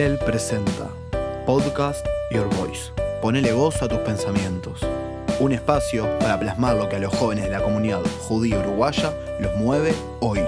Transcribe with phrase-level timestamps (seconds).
[0.00, 0.90] Hillel presenta
[1.44, 2.90] Podcast Your Voice.
[3.20, 4.80] Ponele voz a tus pensamientos.
[5.40, 9.54] Un espacio para plasmar lo que a los jóvenes de la comunidad judía uruguaya los
[9.56, 10.38] mueve hoy.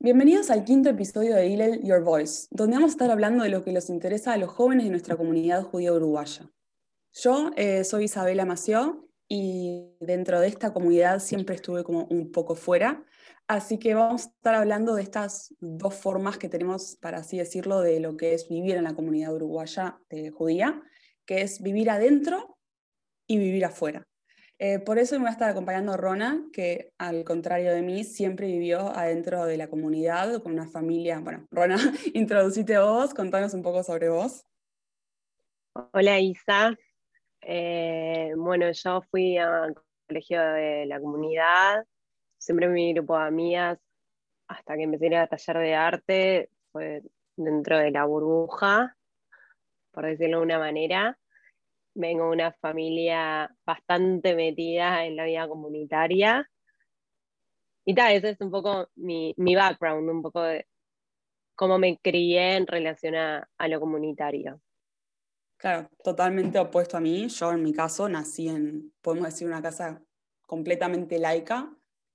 [0.00, 3.62] Bienvenidos al quinto episodio de Hillel Your Voice, donde vamos a estar hablando de lo
[3.62, 6.50] que les interesa a los jóvenes de nuestra comunidad judía uruguaya.
[7.12, 12.54] Yo eh, soy Isabela Mació y dentro de esta comunidad siempre estuve como un poco
[12.54, 13.02] fuera,
[13.48, 17.80] así que vamos a estar hablando de estas dos formas que tenemos, para así decirlo,
[17.80, 20.82] de lo que es vivir en la comunidad uruguaya de judía,
[21.24, 22.58] que es vivir adentro
[23.26, 24.06] y vivir afuera.
[24.58, 28.48] Eh, por eso me va a estar acompañando Rona, que al contrario de mí, siempre
[28.48, 31.20] vivió adentro de la comunidad, con una familia.
[31.20, 31.76] Bueno, Rona,
[32.12, 34.44] introducite vos, contanos un poco sobre vos.
[35.94, 36.76] Hola Isa,
[37.42, 39.74] eh, bueno, yo fui al
[40.06, 41.84] colegio de la comunidad,
[42.38, 43.78] siempre mi grupo de amigas,
[44.48, 47.02] hasta que empecé a ir a taller de arte, fue
[47.36, 48.96] dentro de la burbuja,
[49.90, 51.18] por decirlo de una manera.
[51.94, 56.48] Vengo de una familia bastante metida en la vida comunitaria.
[57.84, 60.66] Y tal, ese es un poco mi, mi background, un poco de
[61.54, 64.60] cómo me crié en relación a lo comunitario.
[65.62, 67.28] Claro, totalmente opuesto a mí.
[67.28, 70.02] Yo en mi caso nací en, podemos decir, una casa
[70.44, 71.72] completamente laica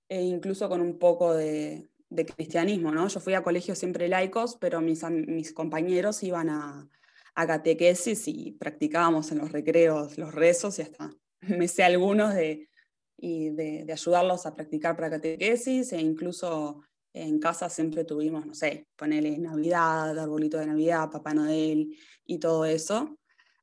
[0.09, 3.07] e incluso con un poco de, cristianismo, ¿no?
[3.07, 6.89] Yo fui a colegios siempre laicos, pero mis, mis compañeros iban a,
[7.35, 11.09] a, catequesis y practicábamos en los recreos los rezos y hasta
[11.39, 12.67] me sé algunos de,
[13.15, 16.81] y de, de ayudarlos a practicar para catequesis e incluso
[17.13, 22.65] en casa siempre tuvimos, no sé, ponerle Navidad, arbolito de Navidad, Papá Noel y todo
[22.65, 23.16] eso.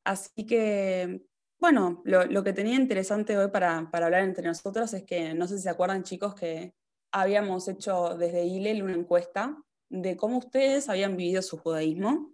[0.05, 1.23] Así que,
[1.59, 5.63] bueno, lo, que tenía interesante hoy para, hablar entre nosotros es que, no sé si
[5.63, 6.75] se acuerdan chicos, que
[7.11, 9.57] habíamos hecho desde ILEL una encuesta
[9.89, 12.33] de cómo ustedes habían vivido su judaísmo.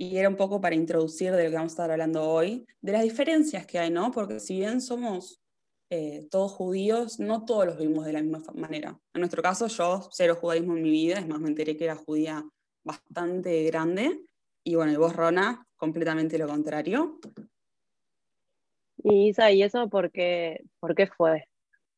[0.00, 2.92] Y era un poco para introducir de lo que vamos a estar hablando hoy, de
[2.92, 4.12] las diferencias que hay, ¿no?
[4.12, 5.42] Porque si bien somos
[5.90, 9.00] eh, todos judíos, no todos los vivimos de la misma manera.
[9.12, 11.96] En nuestro caso, yo cero judaísmo en mi vida, es más, me enteré que era
[11.96, 12.48] judía
[12.84, 14.24] bastante grande.
[14.68, 17.18] Y bueno, y vos, Rona, completamente lo contrario.
[18.98, 21.48] Y Isa, ¿y eso por qué, por qué fue?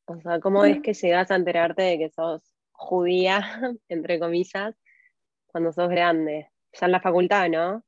[0.05, 3.41] O sea, ¿cómo es que llegas a enterarte de que sos judía,
[3.89, 4.77] entre comillas,
[5.49, 6.53] cuando sos grande?
[6.81, 7.85] Ya en la facultad, ¿no?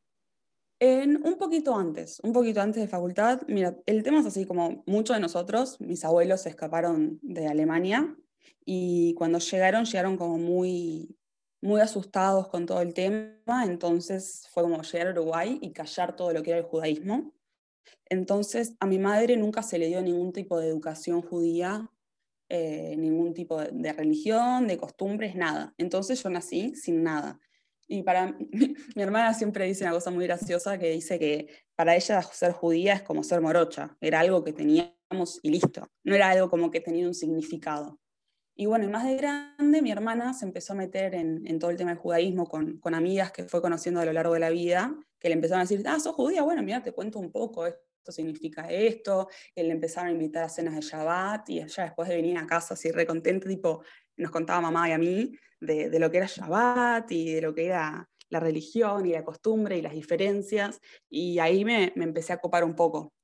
[0.81, 3.43] En, un poquito antes, un poquito antes de facultad.
[3.47, 8.17] Mira, el tema es así como muchos de nosotros, mis abuelos se escaparon de Alemania
[8.65, 11.17] y cuando llegaron, llegaron como muy
[11.63, 16.33] muy asustados con todo el tema, entonces fue como llegar a Uruguay y callar todo
[16.33, 17.33] lo que era el judaísmo.
[18.11, 21.89] Entonces a mi madre nunca se le dio ningún tipo de educación judía,
[22.49, 25.73] eh, ningún tipo de, religión, de costumbres, nada.
[25.79, 27.41] Entonces yo nací sin nada.
[27.87, 28.37] Y para
[28.97, 31.47] mi, hermana siempre dice una cosa muy graciosa que dice que
[31.77, 36.15] para ella ser judía es como ser morocha, era algo que teníamos y listo, no
[36.15, 38.02] era algo como que tenía un significado.
[38.55, 41.77] Y bueno, y más de grande, mi hermana se empezó a meter en, todo el
[41.77, 44.95] tema del judaísmo con, con, amigas que fue conociendo a lo largo de la vida,
[45.19, 48.13] que le empezaron a decir, ah, sos judía, bueno, mira, te cuento un poco, esto
[48.13, 52.17] significa esto, y le empezaron a invitar a cenas de Shabbat, y ella después de
[52.17, 53.83] venir a casa así recontenta, tipo,
[54.17, 57.55] nos contaba mamá y a mí de, de lo que era Shabbat y de lo
[57.55, 62.35] que era la religión y la costumbre y las diferencias, y ahí me, me empecé
[62.35, 63.15] a copar un poco.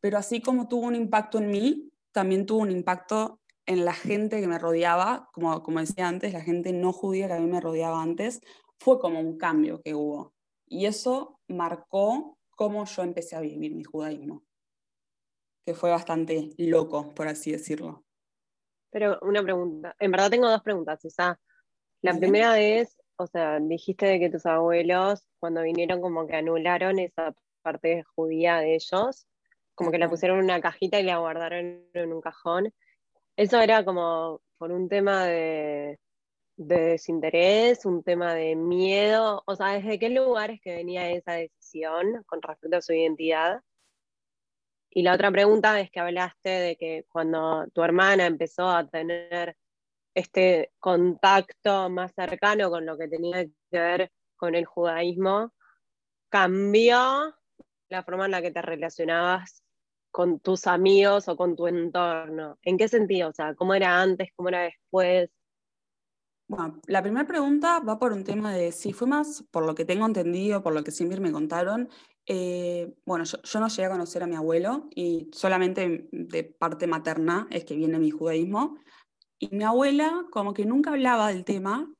[0.00, 4.40] Pero así como tuvo un impacto en mí, también tuvo un impacto en la gente
[4.40, 7.60] que me rodeaba, como, como decía antes, la gente no judía que a mí me
[7.60, 8.40] rodeaba antes,
[8.78, 10.32] fue como un cambio que hubo.
[10.66, 14.42] Y eso marcó cómo yo empecé a vivir mi judaísmo,
[15.66, 18.04] que fue bastante loco, por así decirlo.
[18.90, 21.38] Pero una pregunta, en verdad tengo dos preguntas, sea,
[22.00, 26.98] La primera es, o sea, dijiste de que tus abuelos, cuando vinieron, como que anularon
[26.98, 29.26] esa parte judía de ellos,
[29.74, 32.72] como que la pusieron en una cajita y la guardaron en un cajón.
[33.38, 36.00] Eso era como por un tema de,
[36.56, 42.42] desinterés, un tema de miedo, o sea, ¿desde qué lugares que venía esa decisión con
[42.42, 43.62] respecto a su identidad?
[44.90, 49.56] Y la otra pregunta es que hablaste de que cuando tu hermana empezó a tener
[50.14, 55.54] este contacto más cercano con lo que tenía que ver con el judaísmo,
[56.28, 57.36] cambió
[57.88, 59.62] la forma en la que te relacionabas
[60.10, 62.58] con tus amigos o con tu entorno?
[62.62, 63.30] ¿En qué sentido?
[63.30, 65.30] O sea, ¿cómo era antes, cómo era después?
[66.48, 69.84] Bueno, la primera pregunta va por un tema de si fue más, por lo que
[69.84, 71.90] tengo entendido, por lo que siempre me contaron,
[72.30, 77.46] eh, bueno, yo, no llegué a conocer a mi abuelo y solamente de parte materna
[77.50, 78.76] es que viene mi judaísmo,
[79.38, 81.90] Y mi abuela como que nunca hablaba del tema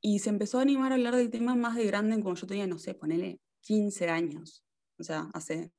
[0.00, 2.66] y se empezó a animar a hablar del tema más de grande como yo tenía,
[2.66, 4.64] no sé, ponele 15 años.
[4.98, 5.72] O sea, hace,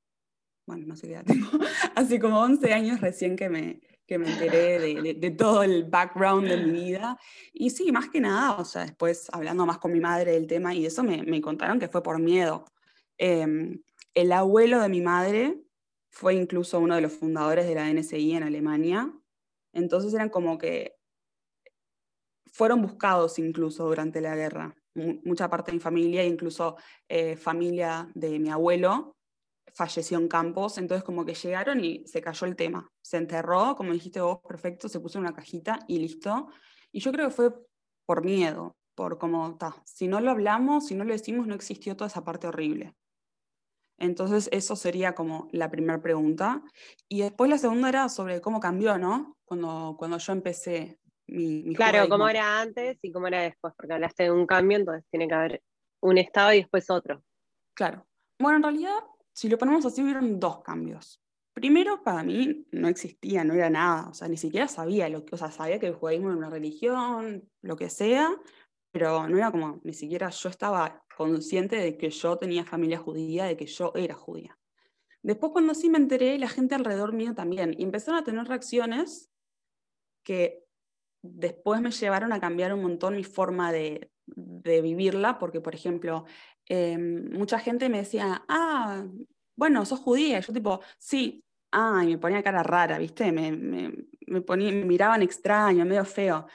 [0.68, 1.26] bueno, no sé qué edad
[1.96, 6.48] hace como 11 años recién que me, que me enteré de, de, todo el background
[6.48, 7.18] de mi vida.
[7.54, 10.76] Y sí, más que nada, o sea, después hablando más con mi madre del tema
[10.76, 12.66] y eso me, me contaron que fue por miedo.
[13.18, 13.82] Em,
[14.14, 15.58] el abuelo de mi madre
[16.10, 19.12] fue incluso uno de los fundadores de la NSI en Alemania.
[19.74, 20.96] Entonces eran como que
[22.52, 24.76] fueron buscados incluso durante la guerra.
[24.96, 26.76] mucha parte de mi familia, incluso
[27.08, 29.17] eh, familia de mi abuelo,
[29.78, 32.92] falleció en campos, entonces como que llegaron y se cayó el tema.
[33.02, 36.48] Se enterró, como dijiste vos, perfecto, se puso en una cajita y listo.
[36.92, 37.54] Y yo creo que fue
[38.08, 41.96] por miedo, por como, ta, si no lo hablamos, si no lo decimos, no existió
[41.96, 42.96] toda esa parte horrible.
[44.00, 46.64] Entonces, eso sería como la primera pregunta.
[47.08, 49.38] Y después la segunda era sobre cómo cambió, ¿no?
[49.46, 54.24] Cuando, cuando yo empecé mi, Claro, cómo era antes y cómo era después, porque hablaste
[54.24, 55.62] de un cambio, entonces tiene que haber
[56.02, 57.24] un estado y después otro.
[57.76, 58.08] Claro.
[58.40, 59.00] Bueno, en realidad,
[59.38, 61.22] si lo ponemos así, hubieron dos cambios.
[61.54, 65.36] Primero, para mí no existía, no era nada, o sea, ni siquiera sabía lo que,
[65.36, 68.36] o sea, sabía que el judaísmo era una religión, lo que sea,
[68.92, 73.46] pero no era como, ni siquiera yo estaba consciente de que yo tenía familia judía,
[73.46, 74.58] de que yo era judía.
[75.22, 79.30] Después cuando sí me enteré, la gente alrededor mío también, y empezaron a tener reacciones
[80.24, 80.66] que
[81.22, 86.26] después me llevaron a cambiar un montón mi forma de, vivirla, porque por ejemplo,
[86.68, 89.06] em, mucha gente me decía, ah,
[89.56, 93.32] bueno, sos judía, y yo tipo, sí, ah, y me ponía cara rara, ¿viste?
[93.32, 93.94] Me, me,
[94.28, 96.48] me, ponía, me miraban extraño, medio feo.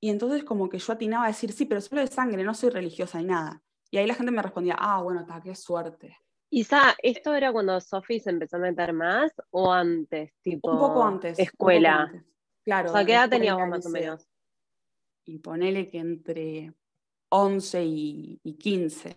[0.00, 2.70] Y entonces como que yo atinaba a decir, sí, pero solo de sangre, no soy
[2.70, 3.62] religiosa ni nada.
[3.90, 6.16] Y ahí la gente me respondía, ah, bueno, está, qué suerte.
[6.50, 10.32] Isa, ¿esto era cuando Sophie se empezó a meter más o antes?
[10.42, 11.38] Tipo, un poco antes.
[11.38, 12.10] Escuela.
[12.64, 12.90] Claro.
[12.90, 14.28] O sea, ¿qué edad teníamos más o menos?
[15.24, 16.74] Y ponele que entre
[17.28, 19.16] 11 y, 15.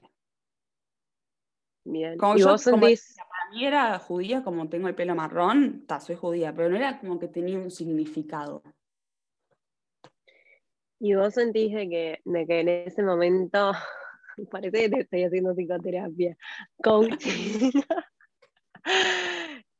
[1.85, 2.17] Bien.
[2.17, 3.15] Como yo, vos sentís...
[3.17, 6.99] para mí era judía, como tengo el pelo marrón, está, soy judía, pero no era
[6.99, 8.63] como que tenía un significado.
[10.99, 13.73] ¿Y vos sentís de que, de que en ese momento,
[14.51, 16.37] parece que te estoy haciendo psicoterapia,
[16.81, 17.25] coach,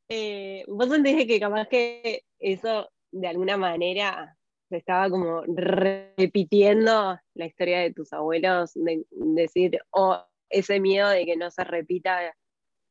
[0.10, 4.38] eh, vos sentís que capaz que eso de alguna manera
[4.70, 11.26] se estaba como repitiendo la historia de tus abuelos, de, decir, o ese miedo de
[11.26, 12.34] que no se repita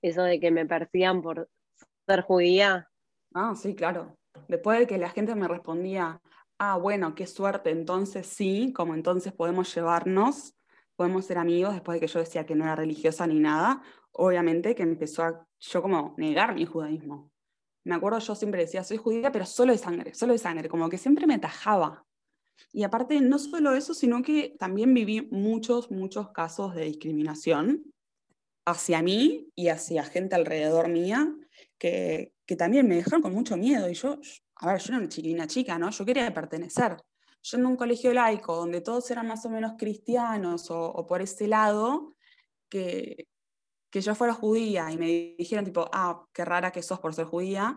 [0.03, 1.49] eso de que me persigan por
[2.07, 2.91] ser judía.
[3.35, 4.17] Ah, sí, claro.
[4.49, 6.21] Después de que la gente me respondía,
[6.59, 10.55] ah, bueno, qué suerte, entonces sí, como entonces podemos llevarnos,
[10.97, 14.75] podemos ser amigos, después de que yo decía que no era religiosa ni nada, obviamente
[14.75, 17.31] que empezó a yo como negar mi judaísmo.
[17.85, 20.89] Me acuerdo yo siempre decía, soy judía, pero solo de sangre, solo de sangre, como
[20.89, 22.05] que siempre me tajaba.
[22.73, 27.93] Y aparte, no solo eso, sino que también viví muchos, muchos casos de discriminación
[28.65, 31.35] hacia mí y hacia gente alrededor mía,
[31.79, 33.89] que, que también me dejaron con mucho miedo.
[33.89, 34.19] Y yo,
[34.57, 35.91] a ver, yo era una chiquilina chica, ¿no?
[35.91, 36.97] Yo quería pertenecer.
[37.43, 41.49] Yo en un colegio laico donde todos eran más o menos cristianos o, por ese
[41.49, 42.15] lado,
[42.69, 43.27] que,
[43.91, 47.27] que yo fuera judía y me dijeran tipo, ah, qué rara que sos por ser
[47.27, 47.77] judía,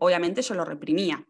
[0.00, 1.24] obviamente yo lo reprimía.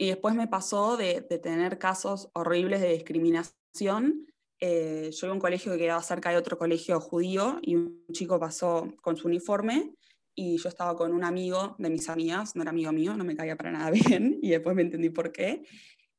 [0.00, 4.26] Y después me pasó de, tener casos horribles de discriminación.
[4.58, 8.06] Eh, yo iba a un colegio que quedaba cerca de otro colegio judío y un
[8.10, 9.92] chico pasó con su uniforme
[10.34, 13.36] y yo estaba con un amigo de mis amigas, no era amigo mío, no me
[13.36, 15.66] caía para nada bien, y después me entendí por qué,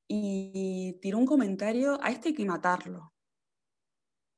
[0.07, 3.11] y tiró un comentario, a este hay que matarlo.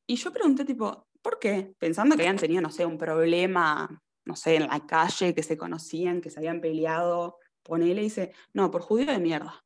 [0.07, 1.75] Y yo pregunté tipo, ¿por qué?
[1.79, 5.57] Pensando que habían tenido, no sé, un problema, no sé, en la calle, que se
[5.57, 9.63] conocían, que se habían peleado, ponele y dice, no, por judío de mierda.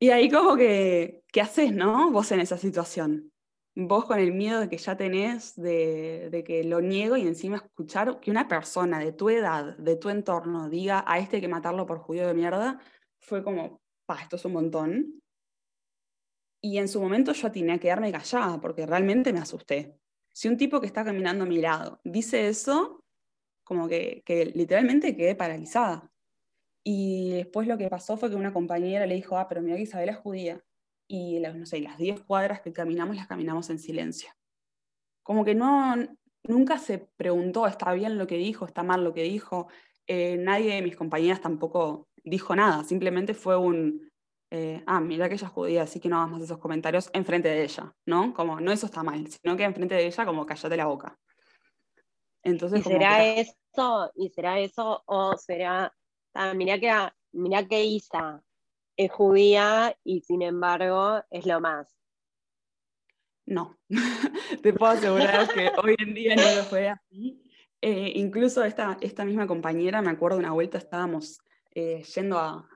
[0.00, 2.10] Y ahí como que, ¿qué haces, no?
[2.10, 3.32] Vos en esa situación
[3.74, 8.20] vos con el miedo de que ya tenés, de, que lo niego y encima escuchar
[8.20, 11.98] que una persona de tu edad, de tu entorno, diga a este que matarlo por
[11.98, 12.80] judío de mierda,
[13.18, 15.22] fue como, pa, esto es un montón.
[16.60, 19.96] Y en su momento yo tenía que quedarme callada porque realmente me asusté.
[20.32, 23.04] Si un tipo que está caminando a mi lado dice eso,
[23.64, 26.11] como que, que literalmente quedé paralizada.
[26.84, 29.82] Y después lo que pasó fue que una compañera le dijo, ah, pero mira que
[29.82, 30.62] Isabel es judía
[31.08, 34.30] y las, no sé, las 10 cuadras que caminamos las caminamos en silencio.
[35.22, 35.94] Como que no,
[36.44, 38.64] nunca se preguntó, ¿está bien lo que dijo?
[38.64, 39.68] ¿Está mal lo que dijo?
[40.06, 44.10] Eh, nadie de mis compañeras tampoco dijo nada, simplemente fue un,
[44.50, 47.48] eh, ah, mira que ella es judía, así que no hagas más esos comentarios enfrente
[47.48, 48.34] de ella, ¿no?
[48.34, 51.18] Como, no eso está mal, sino que enfrente de ella como cállate la boca.
[52.42, 54.10] Entonces, ¿Y será eso?
[54.14, 55.02] ¿Y será eso?
[55.06, 55.92] ¿O será,
[56.34, 56.92] ah, mira que,
[57.32, 58.42] mira que Isa
[58.96, 61.88] es judía y sin embargo es lo más.
[63.46, 63.78] No,
[64.62, 67.42] te puedo asegurar que hoy en día no lo fue así.
[67.80, 71.40] Eh, incluso esta, esta misma compañera, me acuerdo una vuelta estábamos
[71.74, 72.68] eh, yendo a,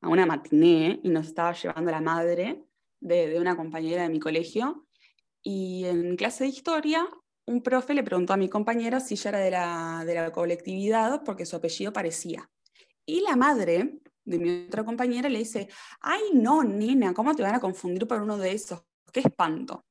[0.00, 2.64] a, una matiné y nos estaba llevando la madre
[3.00, 4.86] de, de, una compañera de mi colegio.
[5.42, 7.06] Y en clase de historia,
[7.46, 11.22] un profe le preguntó a mi compañera si ella era de la, de la colectividad
[11.24, 12.50] porque su apellido parecía.
[13.06, 15.68] Y la madre de mi otra compañera le dice,
[16.00, 18.82] ay no, nena, ¿cómo te van a confundir por uno de esos?
[19.12, 19.84] ¡Qué espanto!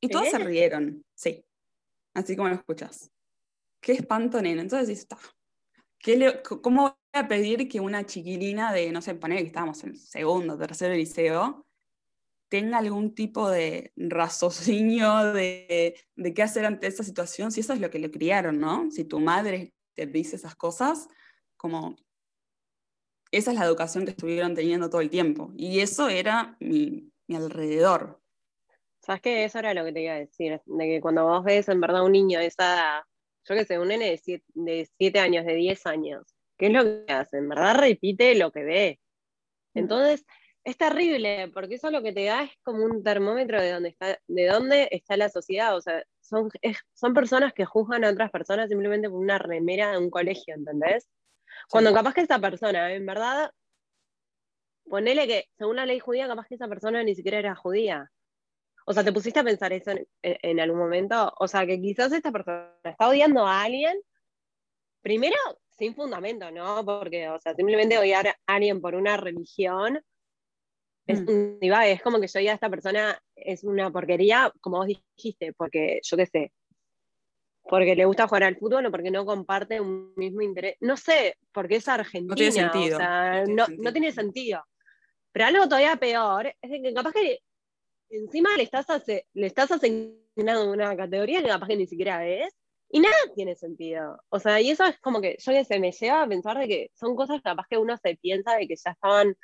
[0.00, 1.44] Y todos se rieron, sí,
[2.14, 3.10] así como lo escuchas.
[3.80, 4.62] Qué espanto, nena.
[4.62, 5.18] Entonces está.
[6.62, 10.56] ¿Cómo voy a pedir que una chiquilina de, no sé, poner que estábamos en segundo,
[10.56, 11.66] tercero liceo,
[12.48, 17.80] tenga algún tipo de raciocinio de, de, qué hacer ante esa situación, si eso es
[17.80, 18.90] lo que le criaron, ¿no?
[18.90, 21.08] Si tu madre te dice esas cosas,
[21.56, 21.96] como
[23.32, 25.52] esa es la educación que estuvieron teniendo todo el tiempo.
[25.56, 28.20] Y eso era mi, mi alrededor.
[29.00, 29.44] ¿Sabes qué?
[29.44, 32.04] Eso era lo que te iba a decir, de que cuando vos ves en verdad
[32.04, 33.04] un niño de esa
[33.44, 34.20] yo qué sé, un nene
[34.54, 36.24] de 7 años, de 10 años,
[36.56, 37.38] ¿qué es lo que hace?
[37.38, 39.00] En verdad repite lo que ve.
[39.74, 39.78] Mm.
[39.80, 40.24] Entonces,
[40.64, 44.18] es terrible, porque eso lo que te da es como un termómetro de dónde está,
[44.28, 45.76] de dónde está la sociedad.
[45.76, 46.50] O sea, son,
[46.94, 51.08] son personas que juzgan a otras personas simplemente por una remera de un colegio, ¿entendés?
[51.68, 53.50] Cuando capaz que esa persona, en verdad,
[54.84, 58.10] ponele que según la ley judía, capaz que esa persona ni siquiera era judía.
[58.86, 59.92] O sea, ¿te pusiste a pensar eso
[60.22, 61.32] en, algún momento?
[61.38, 63.96] O sea, que quizás esta persona está odiando a alguien,
[65.02, 65.36] primero
[65.70, 66.84] sin fundamento, ¿no?
[66.84, 70.00] Porque, o sea, simplemente odiar a alguien por una religión
[71.06, 71.58] es, mm.
[71.62, 76.00] es como que yo ya a esta persona es una porquería, como vos dijiste, porque
[76.02, 76.52] yo qué sé,
[77.64, 80.76] porque le gusta jugar al fútbol o porque no comparte un mismo interés.
[80.80, 82.30] No sé, porque es argentina.
[82.30, 82.96] No tiene sentido.
[82.96, 84.62] O sea, no, no, tiene sentido.
[85.32, 87.38] Pero algo todavía peor es que capaz que
[88.10, 92.54] encima le estás, le estás asignando una categoría que capaz que ni siquiera es,
[92.94, 94.22] y nada tiene sentido.
[94.28, 96.68] O sea, y eso es como que yo que sé, me lleva a pensar de
[96.68, 99.34] que son cosas capaz que uno se piensa de que ya estaban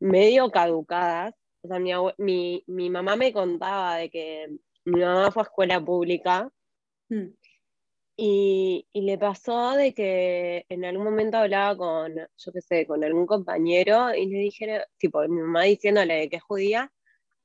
[0.00, 1.34] medio caducadas.
[1.62, 4.48] O sea, mi, mi, mamá me contaba de que
[4.86, 6.48] mi mamá fue a escuela pública
[7.10, 7.26] mm.
[8.16, 13.04] Y, y, le pasó de que en algún momento hablaba con, yo qué sé, con
[13.04, 16.90] algún compañero y le dijeron, tipo, mi mamá diciéndole que es judía,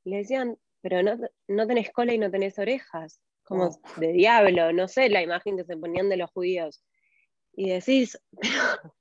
[0.06, 4.00] le decían, pero no, no tenés cola y no tenés orejas, como oh.
[4.00, 6.84] de diablo, no sé la imagen que se ponían de los judíos.
[7.54, 8.18] Y decís,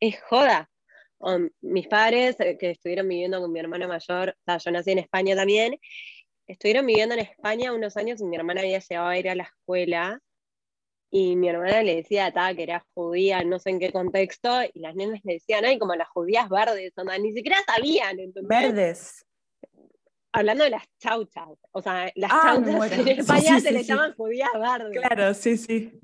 [0.00, 0.70] es joda.
[1.60, 4.98] mis padres, eh, que estuvieron viviendo con mi hermana mayor, o sea, yo nací en
[5.00, 5.78] España también,
[6.46, 9.44] estuvieron viviendo en España unos años y mi hermana había llegado a ir a la
[9.44, 10.20] escuela
[11.10, 14.80] y mi hermana le decía a que era judía, no sé en qué contexto, y
[14.80, 18.16] las nenas le decían, ay, como las judías verdes, ni siquiera sabían.
[18.42, 19.26] Verdes
[20.32, 24.50] hablando de las chauchas, o sea, las ah, chauchas en España se le llaman judías
[24.54, 24.98] verdes.
[24.98, 26.00] Claro, sí, sí.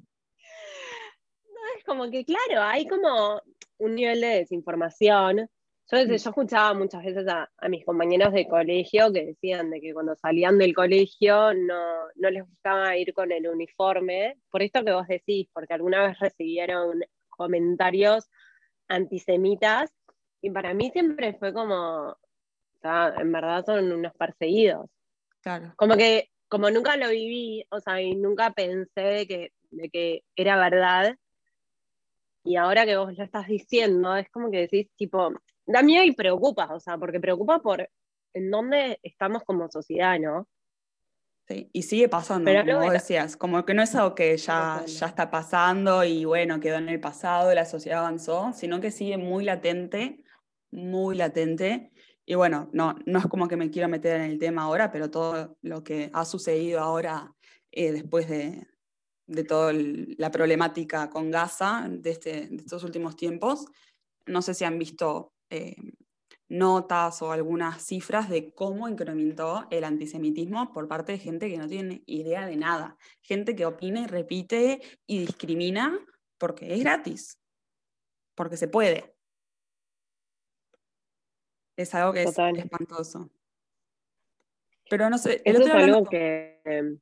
[1.44, 3.40] No, es como que, claro, hay como
[3.78, 5.48] un nivel de desinformación.
[5.90, 6.08] Yo, mm.
[6.08, 10.58] yo escuchaba muchas veces a, mis compañeros de colegio que decían de que cuando salían
[10.58, 15.48] del colegio no, no les gustaba ir con el uniforme, por esto que vos decís,
[15.52, 18.28] porque alguna vez recibieron comentarios
[18.88, 19.92] antisemitas,
[20.40, 22.16] y para mí siempre fue como,
[22.82, 24.88] en verdad son unos perseguidos.
[25.40, 25.72] Claro.
[25.76, 30.24] Como que, como nunca lo viví, o sea, y nunca pensé de que, de que
[30.36, 31.16] era verdad,
[32.44, 35.32] y ahora que vos lo estás diciendo, es como que decís, tipo,
[35.66, 37.88] da miedo y preocupa, o sea, porque preocupa por
[38.34, 40.48] en dónde estamos como sociedad, ¿no?
[41.48, 45.06] Sí, y sigue pasando, como vos decías, como que no es algo que ya, ya
[45.06, 49.44] está pasando y bueno, quedó en el pasado, la sociedad avanzó, sino que sigue muy
[49.44, 50.24] latente,
[50.72, 51.92] muy latente,
[52.28, 55.08] y bueno, no, no es como que me quiero meter en el tema ahora, pero
[55.08, 57.32] todo lo que ha sucedido ahora
[57.70, 58.66] eh, después de,
[59.28, 63.66] de toda la problemática con Gaza de, este, de, estos últimos tiempos,
[64.26, 65.76] no sé si han visto eh,
[66.48, 71.66] notas o algunas cifras de cómo incrementó el antisemitismo por parte de gente que no
[71.66, 75.98] tiene idea de nada, gente que opina y repite y discrimina
[76.38, 77.40] porque es gratis,
[78.34, 79.14] porque se puede.
[81.76, 83.30] Es algo que es espantoso.
[84.88, 85.42] Pero no sé.
[85.44, 86.60] El Eso es algo que.
[86.64, 86.98] Em,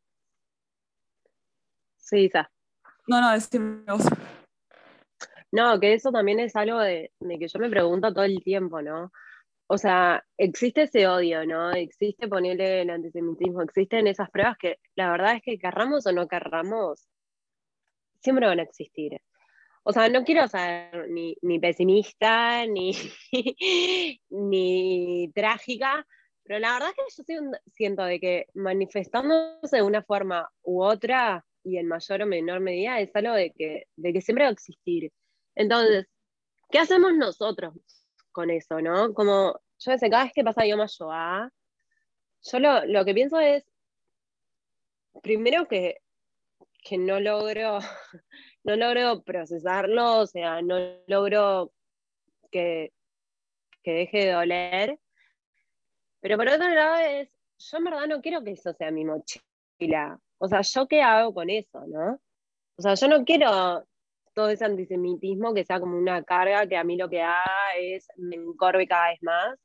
[1.97, 2.51] sí, está.
[3.07, 3.85] No, no, decime
[5.55, 9.13] No, que eso también es algo de, que yo me pregunto todo el tiempo, ¿no?
[9.69, 11.73] O sea, existe ese odio, ¿no?
[11.73, 16.29] Existe ponerle el antisemitismo, existen esas pruebas que la verdad es que querramos o no
[16.29, 17.09] querramos,
[18.21, 19.21] siempre van a existir
[19.85, 22.93] o sea, no quiero ser ni, pesimista, ni,
[24.31, 26.07] ni trágica,
[26.43, 31.45] pero la verdad es que yo siento de que manifestándose de una forma u otra,
[31.63, 34.53] y en mayor o menor medida, es algo de que, de que siempre va a
[34.53, 35.11] existir.
[35.55, 36.07] Entonces,
[36.71, 37.75] ¿qué hacemos nosotros
[38.33, 39.15] con eso, no?
[39.15, 41.51] Como, yo sé, cada vez que pasa Yom HaShoah,
[42.43, 43.65] yo lo, lo que pienso es,
[45.23, 46.03] primero que,
[46.83, 47.79] que no logro,
[48.65, 51.73] no logro procesarlo, o sea, no logro
[52.51, 52.93] que,
[53.83, 55.01] que deje de doler.
[56.21, 60.19] Pero por otro lado es, yo en verdad no quiero que eso sea mi mochila.
[60.39, 62.21] O sea, ¿yo qué hago con eso, no?
[62.77, 63.87] O sea, yo no quiero
[64.35, 67.45] todo ese antisemitismo que sea como una carga que a mí lo que haga
[67.79, 69.59] es me encorve cada vez más,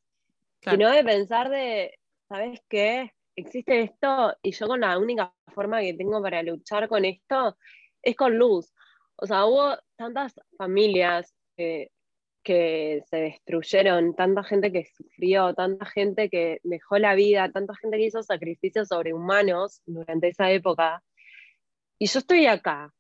[0.62, 1.98] sino de pensar de,
[2.28, 3.12] ¿sabes qué?
[3.36, 7.58] Existe esto y yo con la única forma que tengo para luchar con esto
[8.02, 8.74] es con luz.
[9.16, 16.60] O sea, hubo tantas familias que se destruyeron, tanta gente que sufrió, tanta gente que
[16.64, 21.04] dejó la vida, tanta gente que hizo sacrificios sobrehumanos durante esa época.
[21.98, 22.94] Y yo estoy acá.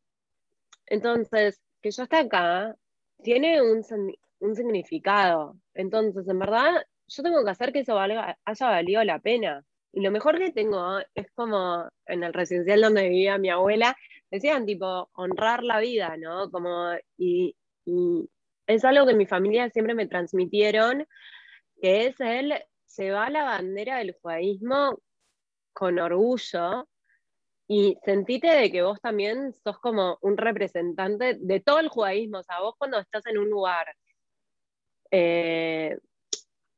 [0.89, 2.75] Entonces, que yo esté acá
[3.23, 3.83] tiene un,
[4.39, 5.55] un significado.
[5.73, 9.63] Entonces, en verdad, yo tengo que hacer que eso valga, haya valido la pena.
[9.91, 13.95] Y lo mejor que tengo es como en el residencial donde vivía mi abuela,
[14.29, 16.51] decían tipo honrar la vida, ¿no?
[16.51, 17.55] Como, y,
[18.67, 21.07] es algo que mi familia siempre me transmitieron,
[21.81, 22.53] que es el
[22.85, 24.99] se va la bandera del judaísmo
[25.73, 26.88] con orgullo
[27.71, 32.43] y sentite de que vos también sos como un representante de todo el judaísmo, o
[32.43, 33.95] sea, vos cuando estás en un lugar
[35.11, 35.95] eh,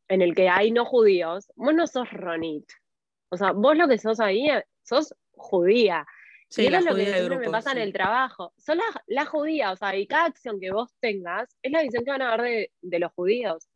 [0.10, 2.70] en el que hay no judíos, vos no sos Ronit,
[3.30, 4.50] o sea, vos lo que sos ahí,
[4.84, 6.06] sos judía.
[6.50, 8.54] Sí, y eso es lo que siempre me pasa en el trabajo.
[8.58, 12.12] Son la, judía, o sea, y cada acción que vos tengas es la visión que
[12.12, 13.70] van a ver de, los judíos.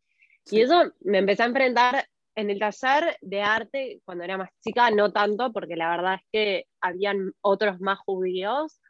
[0.50, 4.90] Y eso me empecé a enfrentar en el taller de arte cuando era más chica,
[4.90, 8.80] no tanto, porque la verdad es que habían otros más judíos,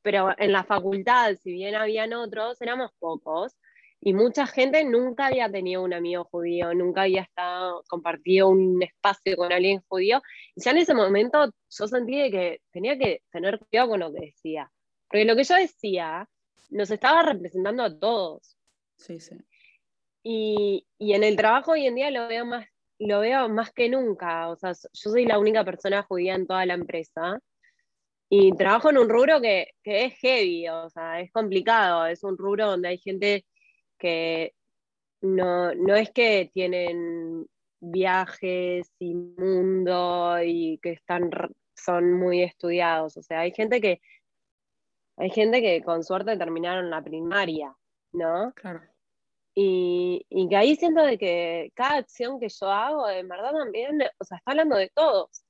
[0.00, 3.56] pero en la facultad, si bien habían otros, éramos pocos.
[4.00, 9.36] Y mucha gente nunca había tenido un amigo judío, nunca había estado, compartido un espacio
[9.36, 10.22] con alguien judío.
[10.54, 14.26] Y ya en ese momento yo sentí que tenía que tener cuidado con lo que
[14.26, 14.70] decía.
[15.08, 16.28] Porque lo que yo decía
[16.70, 18.56] nos estaba representando a todos.
[18.96, 19.36] Sí, sí.
[20.30, 22.66] Y, y en el trabajo hoy en día lo veo más,
[22.98, 24.50] lo veo más que nunca.
[24.50, 27.40] O sea, yo soy la única persona judía en toda la empresa.
[28.28, 32.04] Y trabajo en un rubro que, que es heavy, o sea, es complicado.
[32.04, 33.46] Es un rubro donde hay gente
[33.96, 34.52] que
[35.22, 37.46] no, no es que tienen
[37.80, 41.30] viajes y mundo y que están,
[41.74, 43.16] son muy estudiados.
[43.16, 44.02] O sea, hay gente que
[45.16, 47.74] hay gente que con suerte terminaron la primaria,
[48.12, 48.52] ¿no?
[48.54, 48.82] Claro.
[49.60, 54.00] Y, y, que ahí siento de que cada acción que yo hago, en verdad también,
[54.20, 55.42] o sea, está hablando de todos.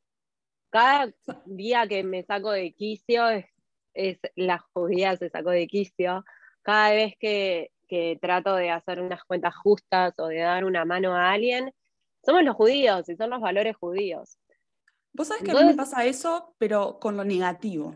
[0.71, 1.13] Cada
[1.45, 3.45] día que me saco de quicio es,
[3.93, 6.25] es la judía se sacó de quicio.
[6.63, 11.15] Cada vez que, que trato de hacer unas cuentas justas o de dar una mano
[11.15, 11.75] a alguien,
[12.25, 14.39] somos los judíos y son los valores judíos.
[15.13, 17.95] Vos sabés que a mí me pasa eso, pero con lo negativo.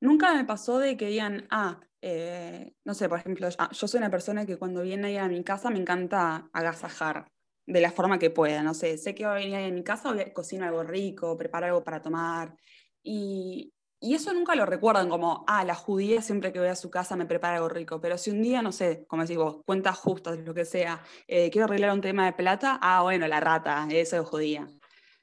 [0.00, 4.10] Nunca me pasó de que digan, ah, eh, no sé, por ejemplo, yo soy una
[4.10, 7.26] persona que cuando viene a mi casa me encanta agasajar
[7.66, 10.14] de la forma que pueda, no sé, sé que va a venir a mi casa,
[10.34, 12.54] cocino algo rico, preparo algo para tomar,
[13.02, 16.90] y, y eso nunca lo recuerdan como, ah, la judía siempre que voy a su
[16.90, 18.02] casa me prepara algo rico.
[18.02, 21.48] Pero si un día, no sé, como decís vos, cuentas justas, lo que sea, eh,
[21.50, 24.68] quiero arreglar un tema de plata, ah, bueno, la rata, eso es judía.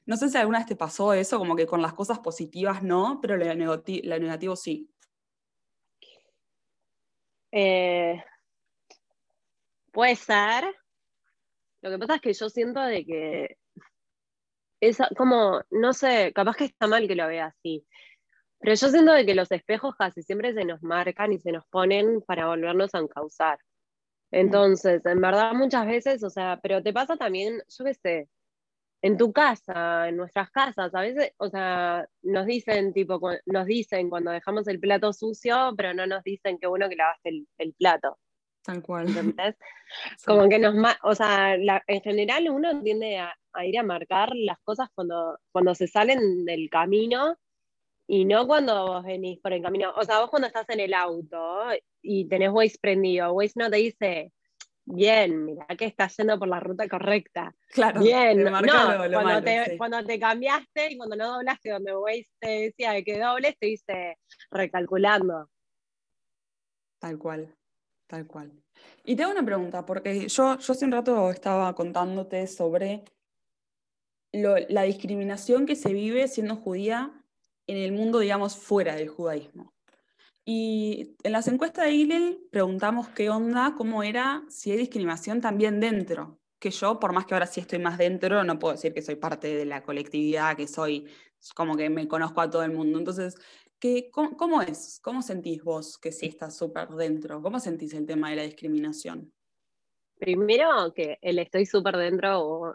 [0.04, 3.20] No sé si alguna vez te pasó eso, como que con las cosas positivas no,
[3.22, 4.91] pero lo, negativo sí.
[7.52, 8.22] Eh,
[9.92, 10.64] puede ser.
[11.82, 13.56] Lo que pasa es que yo siento de que
[14.80, 17.86] es como, no sé, capaz que está mal que lo vea así,
[18.58, 21.66] pero yo siento de que los espejos casi siempre se nos marcan y se nos
[21.66, 23.58] ponen para volvernos a encauzar.
[24.32, 28.28] Entonces, en verdad muchas veces, o sea, pero te pasa también, yo qué sé,
[29.02, 34.08] en tu casa, en nuestras casas, a veces, o sea, nos dicen, tipo, nos dicen
[34.08, 37.74] cuando dejamos el plato sucio, pero no nos dicen que bueno que lavaste el, el
[37.74, 38.18] plato.
[38.62, 39.08] Tal cual.
[39.08, 39.56] ¿Entendés?
[40.24, 44.58] Como que nos, o sea, en general uno tiende a, a, ir a marcar las
[44.60, 47.36] cosas cuando, cuando se salen del camino
[48.06, 50.94] y no cuando vos venís por el camino, o sea, vos cuando estás en el
[50.94, 51.64] auto
[52.02, 54.32] y tenés Waze prendido, Waze no te dice,
[54.84, 57.54] bien, mira que estás yendo por la ruta correcta.
[57.68, 62.48] Claro, bien, no, cuando, te, cuando te cambiaste y cuando no doblaste donde Waze te
[62.48, 64.18] decía que dobles, te dice
[64.50, 65.50] recalculando.
[66.98, 67.54] Tal cual.
[68.06, 68.52] Tal cual.
[69.04, 73.04] Y te hago una pregunta, porque yo, yo hace un rato estaba contándote sobre
[74.32, 77.10] la discriminación que se vive siendo judía
[77.66, 79.72] en el mundo, digamos, fuera del judaísmo.
[80.44, 85.78] Y en las encuestas de Hillel preguntamos qué onda, cómo era, si hay discriminación también
[85.78, 86.40] dentro.
[86.58, 89.16] Que yo, por más que ahora sí estoy más dentro, no puedo decir que soy
[89.16, 91.08] parte de la colectividad, que soy
[91.54, 92.98] como que me conozco a todo el mundo.
[92.98, 93.36] Entonces,
[93.78, 95.00] ¿qué, cómo, es?
[95.02, 97.42] ¿Cómo sentís vos que sí estás súper dentro?
[97.42, 99.32] ¿Cómo sentís el tema de la discriminación?
[100.18, 102.74] Primero, que el estoy súper dentro o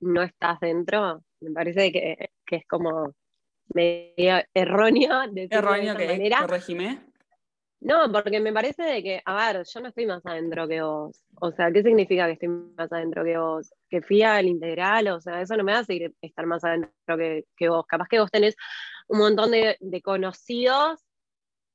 [0.00, 3.14] no estás dentro, me parece que, que es como
[3.72, 6.40] medio erróneo erróneo que manera.
[6.40, 7.00] corregime.
[7.84, 11.22] No, porque me parece de que, a ver, yo no estoy más adentro que vos.
[11.38, 13.74] O sea, ¿qué significa que estoy más adentro que vos?
[13.90, 17.68] Que fui al integral, o sea, eso no me hace estar más adentro que, que
[17.68, 17.84] vos.
[17.86, 18.56] Capaz que vos tenés
[19.06, 21.04] un montón de, de conocidos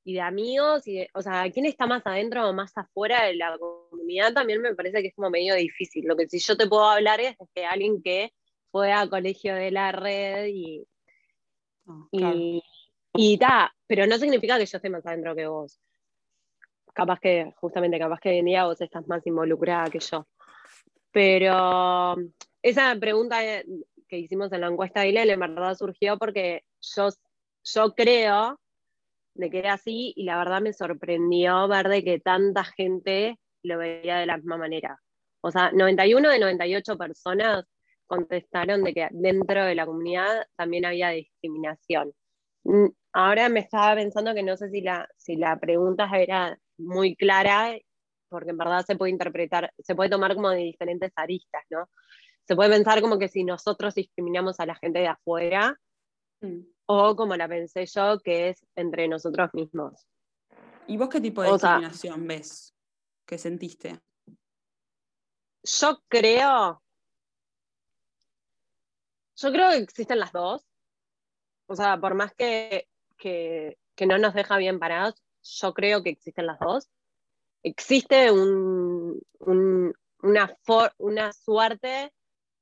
[0.04, 3.56] y de amigos, y o sea, ¿quién está más adentro o más afuera de la
[3.60, 4.34] comunidad?
[4.34, 6.06] También me parece que es como medio difícil.
[6.08, 8.32] Lo que sí yo te puedo hablar es de alguien que
[8.72, 10.88] fue a colegio de la red y,
[12.12, 12.64] y,
[13.14, 13.40] y
[13.88, 15.80] pero no significa que yo esté más adentro que vos.
[16.94, 20.28] Capaz que, justamente, capaz que hoy en día vos estás más involucrada que yo.
[21.12, 22.16] Pero
[22.62, 23.40] esa pregunta
[24.08, 27.10] que hicimos en la encuesta de ILEL en verdad surgió porque yo,
[27.64, 28.60] yo creo
[29.36, 33.78] de que era así y la verdad me sorprendió ver de que tanta gente lo
[33.78, 35.00] veía de la misma manera.
[35.42, 37.66] O sea, 91 de 98 personas
[38.10, 42.12] contestaron de que dentro de la comunidad también había discriminación.
[42.64, 47.16] Mm, ahora me estaba pensando que no sé si la, si la pregunta era muy
[47.16, 47.78] clara,
[48.28, 51.88] porque en verdad se puede interpretar, se puede tomar como de diferentes aristas, ¿no?
[52.46, 55.80] Se puede pensar como que si nosotros discriminamos a la gente de afuera,
[56.42, 56.62] mm.
[56.88, 60.08] o como la pensé yo, que es entre nosotros mismos.
[60.88, 62.74] ¿Y vos qué tipo de discriminación ves?
[63.28, 64.00] ¿Qué sentiste?
[65.64, 66.82] Yo creo
[69.42, 70.66] yo creo que existen las dos.
[71.68, 76.48] O sea, por más que, que, no nos deja bien parados, yo creo que existen
[76.48, 76.90] las dos.
[77.64, 80.58] Existe un, una,
[80.98, 82.12] una suerte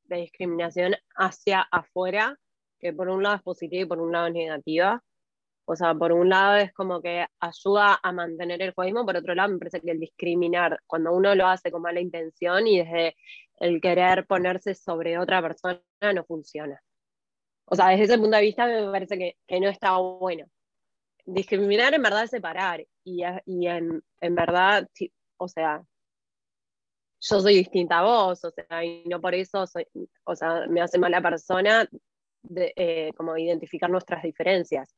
[0.03, 2.37] de discriminación hacia afuera,
[2.79, 5.03] que por un lado es positiva y por un lado es negativa.
[5.65, 9.35] O sea, por un lado es como que ayuda a mantener el judaísmo, por otro
[9.35, 13.17] lado me parece que el discriminar, cuando uno lo hace con mala intención y desde
[13.59, 16.81] el querer ponerse sobre otra persona no funciona.
[17.65, 20.45] O sea, desde ese punto de vista me parece que, que no está bueno.
[21.25, 22.85] Discriminar en verdad es separar.
[23.03, 24.87] Y, y en, en, verdad,
[25.37, 25.83] o sea,
[27.19, 29.87] yo soy distinta a vos, o sea, y no por eso soy,
[30.23, 31.87] o sea, me hace mala persona
[32.43, 34.95] de, eh, como identificar nuestras diferencias.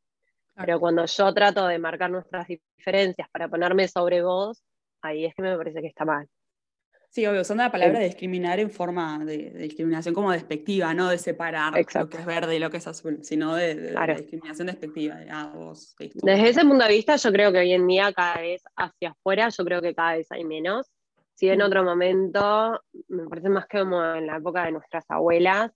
[0.55, 4.61] Pero cuando yo trato de marcar nuestras diferencias para ponerme sobre vos,
[5.01, 6.27] ahí es que me parece que está mal.
[7.11, 11.73] Sí, obvio, usando la palabra discriminar en forma de, discriminación como despectiva, no de separar
[11.73, 15.15] lo que es verde y lo que es azul, sino de, discriminación despectiva.
[15.15, 15.51] De, ah,
[15.97, 19.49] Desde ese punto de vista, yo creo que hoy en día cada vez hacia afuera,
[19.49, 20.91] yo creo que cada vez hay menos.
[21.33, 21.63] Si en mm.
[21.63, 25.71] otro momento, me parece más que como en la época de nuestras abuelas,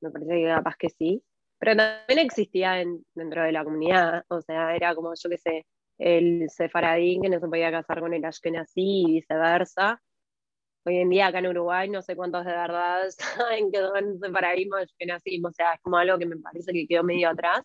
[0.00, 1.22] me parece que capaz que sí,
[1.56, 2.84] pero también existía
[3.14, 5.66] dentro de la comunidad, o sea, era como, yo qué sé,
[5.98, 10.00] el sefaradín que no se podía casar con el ashkenazí y viceversa
[10.84, 14.76] hoy en día acá en Uruguay no sé cuántos de verdad saben que en separatismo
[14.98, 17.62] que nacimos, o sea, es como algo que me parece que quedó medio atrás.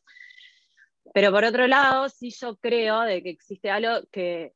[1.14, 4.54] Pero por otro lado, sí yo creo de que existe algo que,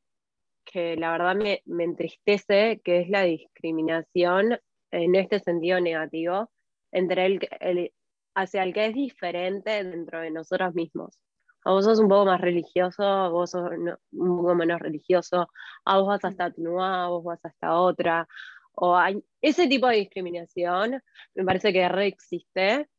[0.66, 4.60] que la verdad me, me entristece, que es la discriminación
[4.92, 6.52] en este sentido negativo
[6.92, 7.94] entre el, el,
[8.36, 11.23] hacia el que es diferente dentro de nosotros mismos.
[11.66, 15.48] A vos sos un poco más religioso, a vos sos un poco menos religioso,
[15.86, 18.28] a vos vas hasta tu a vos vas hasta otra,
[18.76, 21.02] o hay ese tipo de discriminación,
[21.36, 22.90] me parece que re existe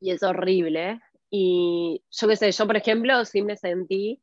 [0.00, 1.00] y es horrible.
[1.30, 4.20] Y yo qué sé, yo por ejemplo sí me sentí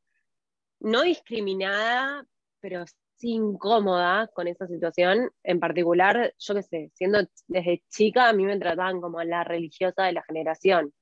[0.80, 2.26] no discriminada,
[2.60, 2.86] pero
[3.16, 5.32] sí incómoda con esa situación.
[5.44, 10.04] En particular, yo qué sé, siendo desde chica a mí me trataban como la religiosa
[10.04, 10.94] de la generación.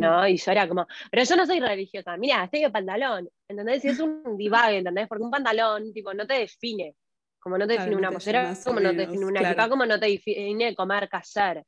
[0.00, 0.26] ¿No?
[0.26, 3.82] Y yo era como, pero yo no soy religiosa, mira, estoy de pantalón, ¿entendés?
[3.82, 5.08] Si es un divague, ¿entendés?
[5.08, 6.94] Porque un pantalón, tipo, no te define.
[7.38, 9.70] Como no te define una pollera, como no te define una claro.
[9.70, 11.64] como no te define comer, callar.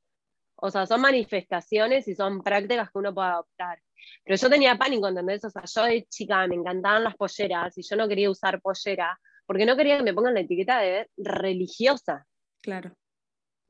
[0.57, 3.81] O sea, son manifestaciones y son prácticas que uno puede adoptar.
[4.23, 5.43] Pero yo tenía pánico, ¿entendés?
[5.45, 9.19] O sea, yo de chica me encantaban las polleras y yo no quería usar pollera
[9.47, 12.27] porque no quería que me pongan la etiqueta de religiosa.
[12.63, 12.95] Claro.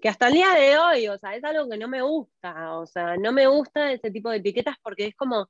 [0.03, 2.77] Que hasta el día de hoy, o sea, es algo que no me gusta.
[2.77, 5.49] O sea, no me gusta ese tipo de etiquetas porque es como,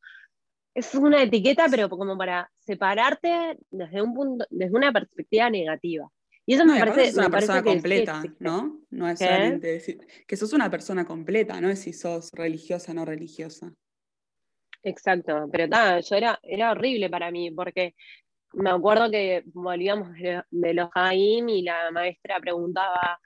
[0.75, 6.07] es una etiqueta, pero como para separarte desde un punto, desde una perspectiva negativa.
[6.45, 7.05] Y eso me parece.
[7.05, 8.83] Es una persona completa, ¿no?
[8.91, 10.07] No es solamente decir.
[10.27, 13.73] Que sos una persona completa, no es si sos religiosa o no religiosa.
[14.83, 17.95] Exacto, pero nada, yo era, era horrible para mí, porque
[18.53, 20.11] me acuerdo que volvíamos
[20.51, 23.19] de los Jaim y la maestra preguntaba,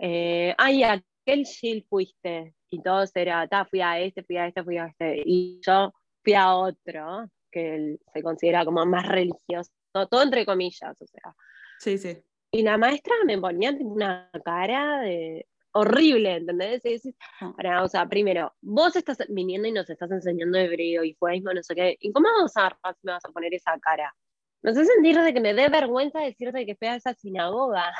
[0.00, 2.54] eh, ay, ¿a qué Gil fuiste?
[2.70, 5.22] Y todos era, ta, fui a este, fui a este, fui a este.
[5.24, 11.06] Y yo fui a otro, que se considera como más religioso, todo entre comillas, o
[11.06, 11.34] sea.
[11.78, 12.16] Sí, sí.
[12.52, 16.84] Y la maestra me ponía una cara de horrible, ¿entendés?
[16.84, 17.82] Y ah.
[17.82, 21.74] o sea, primero, vos estás viniendo y nos estás enseñando hebreo y judaísmo, no sé
[21.74, 24.14] qué, ¿y cómo vas a, me vas a poner esa cara?
[24.62, 27.92] No sé sentir de que me dé vergüenza decirte que fui a esa sinagoga.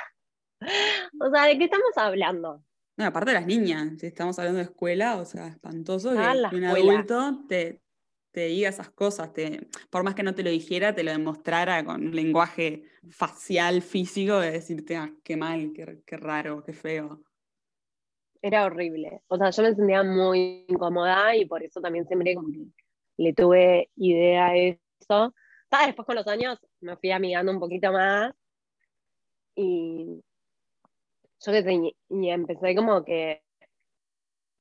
[1.20, 2.62] O sea, ¿de qué estamos hablando?
[2.96, 6.56] No, aparte de las niñas, si estamos hablando de escuela, o sea, espantoso ah, que
[6.56, 7.80] un adulto te,
[8.30, 11.84] te diga esas cosas, te, por más que no te lo dijera, te lo demostrara
[11.84, 17.22] con un lenguaje facial, físico, de decirte, ah, qué mal, qué, qué raro, qué feo.
[18.42, 19.22] Era horrible.
[19.28, 22.66] O sea, yo me sentía muy incómoda y por eso también siempre como que
[23.16, 25.34] le tuve idea a eso.
[25.86, 28.34] Después con los años me fui amigando un poquito más
[29.54, 30.22] y
[31.40, 33.42] yo que empecé como que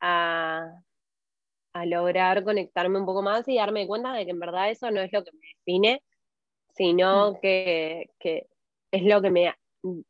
[0.02, 0.82] a
[1.74, 5.02] a lograr conectarme un poco más y darme cuenta de que en verdad eso no
[5.02, 6.04] es lo que me define,
[6.76, 7.39] sino mm.
[7.42, 8.10] que,
[8.92, 9.54] es lo que me,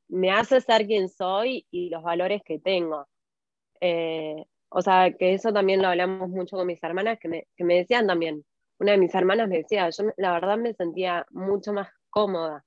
[0.07, 3.07] me, hace ser quien soy y los valores que tengo.
[3.81, 7.63] Eh, o sea, que eso también lo hablamos mucho con mis hermanas, que me, que
[7.63, 8.45] me decían también,
[8.79, 12.63] una de mis hermanas me decía, yo la verdad me sentía mucho más cómoda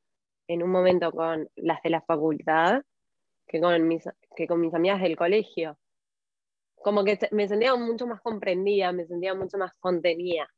[0.49, 2.83] en un momento con las de la facultad
[3.53, 5.79] que con mis, que con mis amigas del colegio
[6.83, 10.49] como que me sentía mucho más comprendida, me sentía mucho más contenida.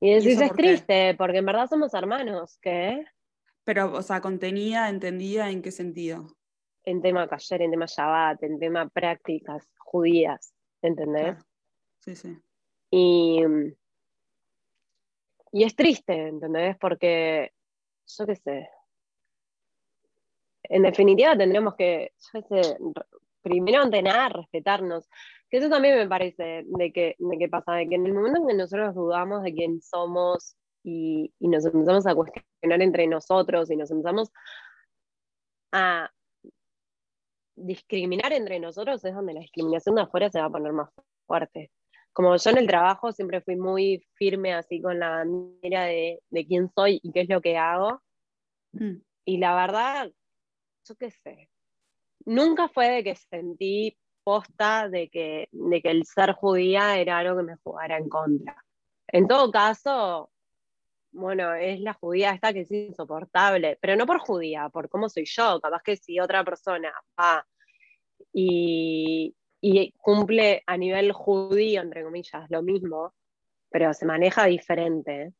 [0.00, 3.04] Y decís, es triste, porque en verdad somos hermanos, ¿qué?
[3.64, 6.26] Pero, o sea, contenida, entendida, ¿en qué sentido?
[6.84, 11.38] En tema cayer, en tema Shabbat, en tema prácticas judías, ¿entendés?
[12.00, 12.38] Sí, sí.
[12.90, 13.42] Y,
[15.52, 16.76] y es triste, ¿entendés?
[16.78, 17.52] Porque,
[18.06, 18.68] yo qué sé,
[20.64, 22.76] en definitiva tendremos que, yo sé,
[23.42, 25.08] primero ante nada respetarnos.
[25.50, 28.40] Que eso también me parece de que, de que pasa, de que en el momento
[28.40, 33.70] en que nosotros dudamos de quién somos y, y nos empezamos a cuestionar entre nosotros
[33.70, 34.32] y nos empezamos
[35.72, 36.10] a
[37.56, 40.90] discriminar entre nosotros, es donde la discriminación de afuera se va a poner más
[41.26, 41.70] fuerte.
[42.12, 46.46] Como yo en el trabajo siempre fui muy firme así con la bandera de, de
[46.46, 48.00] quién soy y qué es lo que hago.
[48.72, 48.96] Mm.
[49.24, 50.12] Y la verdad,
[50.84, 51.50] yo qué sé,
[52.26, 57.36] nunca fue de que sentí posta de que, de que el ser judía era algo
[57.36, 58.56] que me jugara en contra.
[59.08, 60.30] En todo caso,
[61.12, 65.24] bueno, es la judía esta que es insoportable, pero no por judía, por cómo soy
[65.26, 65.60] yo.
[65.60, 67.46] Capaz que si otra persona va
[68.32, 73.14] y, y cumple a nivel judío, entre comillas, lo mismo,
[73.70, 75.32] pero se maneja diferente,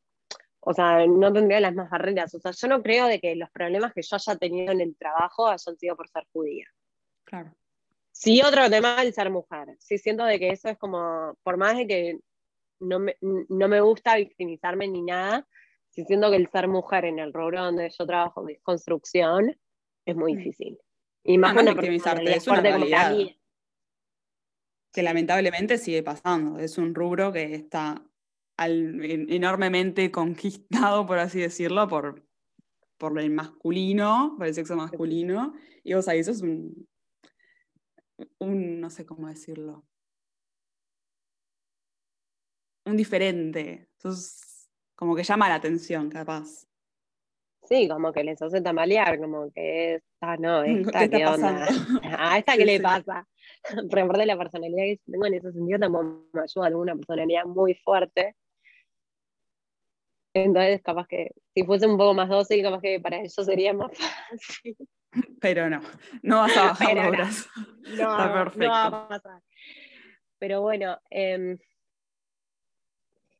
[0.67, 2.35] o sea, no tendría las más barreras.
[2.35, 4.97] O sea, yo no creo de que los problemas que yo haya tenido en el
[4.97, 6.67] trabajo hayan sido por ser judía.
[7.25, 7.55] Claro.
[8.11, 9.77] Sí, otro tema el ser mujer.
[9.79, 12.19] Sí, siento de que eso es como, por más de que
[12.81, 15.47] no me, no me gusta victimizarme ni nada,
[15.91, 19.57] sí siento que el ser mujer en el rubro donde yo trabajo, de construcción,
[20.07, 20.37] es muy mm.
[20.39, 20.79] difícil.
[21.25, 23.17] Y más no victimizarte, es una realidad.
[24.93, 26.59] Que lamentablemente sigue pasando.
[26.59, 28.03] Es un rubro que está
[28.59, 32.25] enormemente conquistado, por así decirlo, por,
[32.99, 36.89] por el masculino, por el sexo masculino, y vos ahí sos un,
[38.39, 39.85] un, no sé cómo decirlo,
[42.85, 46.67] un diferente, entonces como que llama la atención, capaz.
[47.65, 51.67] Sí, como que les hace tambalear, como que esta no, esta qué, onda.
[52.19, 53.27] A esta qué le pasa.
[53.91, 57.75] Pero de la personalidad que tengo en ese sentido también me ayuda alguna personalidad muy
[57.75, 58.37] fuerte
[60.35, 63.93] entonces, capaz que si fuese un poco más dócil, capaz que para ellos sería más
[63.99, 64.77] fácil.
[65.41, 65.81] Pero no,
[66.23, 67.49] no vas a bajar brazos.
[67.57, 68.65] No, Está perfecto.
[68.67, 69.43] no va a pasar.
[70.39, 70.99] Pero bueno.
[71.11, 71.57] Eh,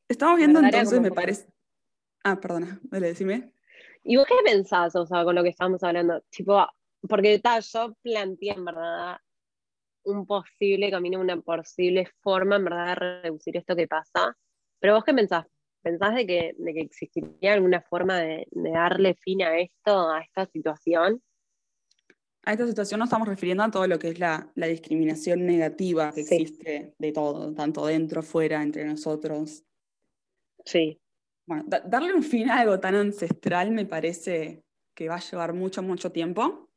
[0.09, 1.49] Estamos viendo entonces, me parece.
[2.23, 3.53] Ah, perdona, dale, decime.
[4.05, 6.23] ¿Y vos qué pensás, o sea, con lo que estamos hablando?
[6.31, 6.67] Tipo,
[7.09, 9.17] porque tal, yo planteé en verdad
[10.05, 14.37] un posible camino, una posible forma en verdad de reducir esto que pasa.
[14.79, 15.47] Pero vos qué pensás?
[15.85, 20.47] ¿Pensás de que, de que existiría alguna forma de, darle fin a esto, a esta
[20.47, 21.23] situación?
[22.43, 26.23] A esta situación nos estamos refiriendo a todo lo que es la, discriminación negativa que
[26.23, 29.63] existe de todo, tanto dentro, fuera, entre nosotros.
[30.65, 30.99] Sí.
[31.45, 35.83] Bueno, darle un fin a algo tan ancestral me parece que va a llevar mucho,
[35.83, 36.71] mucho tiempo,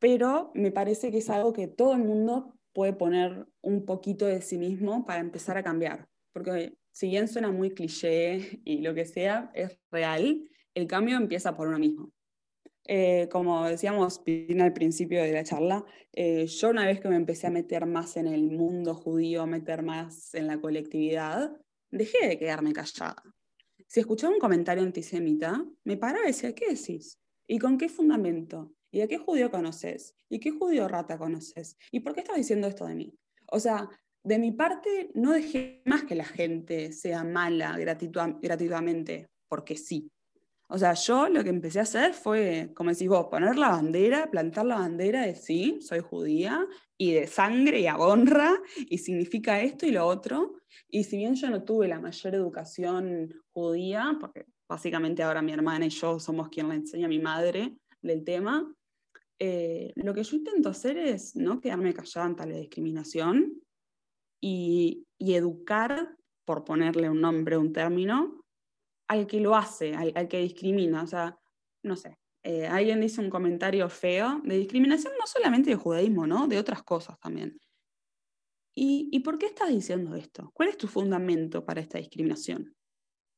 [0.00, 4.42] pero me parece que es algo que todo el mundo puede poner un poquito de
[4.42, 6.08] sí mismo para empezar a cambiar.
[6.32, 11.54] Porque si bien suena muy cliché y lo que sea, es real, el cambio empieza
[11.54, 12.10] por uno mismo.
[12.88, 14.22] Eh, como decíamos
[14.58, 18.16] al principio de la charla, eh, yo una vez que me empecé a meter más
[18.16, 21.54] en el mundo judío, a meter más en la colectividad,
[21.90, 23.22] dejé de quedarme callada.
[23.86, 27.18] Si escuchaba un comentario antisemita, me paraba y decía, ¿qué decís?
[27.46, 28.72] ¿Y con qué fundamento?
[28.90, 30.14] ¿Y a qué judío conoces?
[30.30, 31.76] ¿Y qué judío rata conoces?
[31.92, 33.18] ¿Y por qué estás diciendo esto de mí?
[33.48, 33.86] O sea,
[34.26, 40.10] de mi parte, no dejé más que la gente sea mala gratuitamente, porque sí.
[40.68, 44.28] O sea, yo lo que empecé a hacer fue, como decís vos, poner la bandera,
[44.28, 46.66] plantar la bandera de sí, soy judía,
[46.98, 50.54] y de sangre y a honra, y significa esto y lo otro.
[50.88, 55.86] Y si bien yo no tuve la mayor educación judía, porque básicamente ahora mi hermana
[55.86, 58.74] y yo somos quien le enseña a mi madre del tema,
[59.38, 63.62] eh, lo que yo intento hacer es no quedarme callada ante la discriminación
[64.40, 68.44] y, educar, por ponerle un nombre, un término,
[69.08, 71.02] al que lo hace, al, que discrimina.
[71.02, 71.38] O sea,
[71.82, 76.46] no sé, eh, alguien dice un comentario feo de discriminación no solamente de judaísmo, ¿no?
[76.46, 77.58] De otras cosas también.
[78.74, 80.50] ¿Y, ¿Y, por qué estás diciendo esto?
[80.52, 82.76] ¿Cuál es tu fundamento para esta discriminación?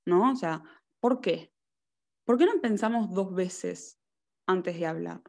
[0.05, 0.33] ¿No?
[0.33, 0.63] O sea,
[1.01, 1.53] ¿por qué?
[2.25, 4.01] ¿Por qué no pensamos dos veces
[4.47, 5.23] antes de hablar?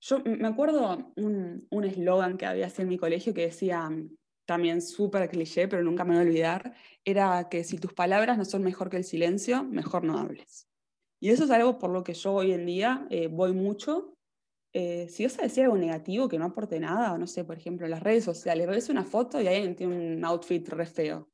[0.00, 3.90] Yo me acuerdo un eslogan que había así en mi colegio que decía,
[4.46, 8.44] también súper cliché, pero nunca me voy a olvidar, era que si tus palabras no
[8.44, 10.68] son mejor que el silencio, mejor no hables.
[11.20, 14.14] Y eso es algo por lo que yo hoy en día eh, voy mucho.
[14.72, 17.88] Eh, si vas a decir algo negativo que no aporte nada, no sé, por ejemplo,
[17.88, 21.28] las redes sociales, ves una foto y alguien tiene un outfit re feo.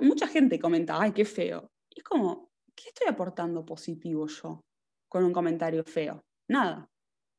[0.00, 1.68] Mucha gente comenta, ay, qué feo.
[1.90, 4.60] Es como, ¿qué estoy aportando positivo yo
[5.08, 6.22] con un comentario feo?
[6.48, 6.88] Nada.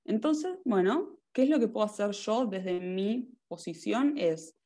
[0.05, 4.17] Entonces, bueno, ¿qué es lo que puedo hacer yo desde mi posición?
[4.17, 4.57] Es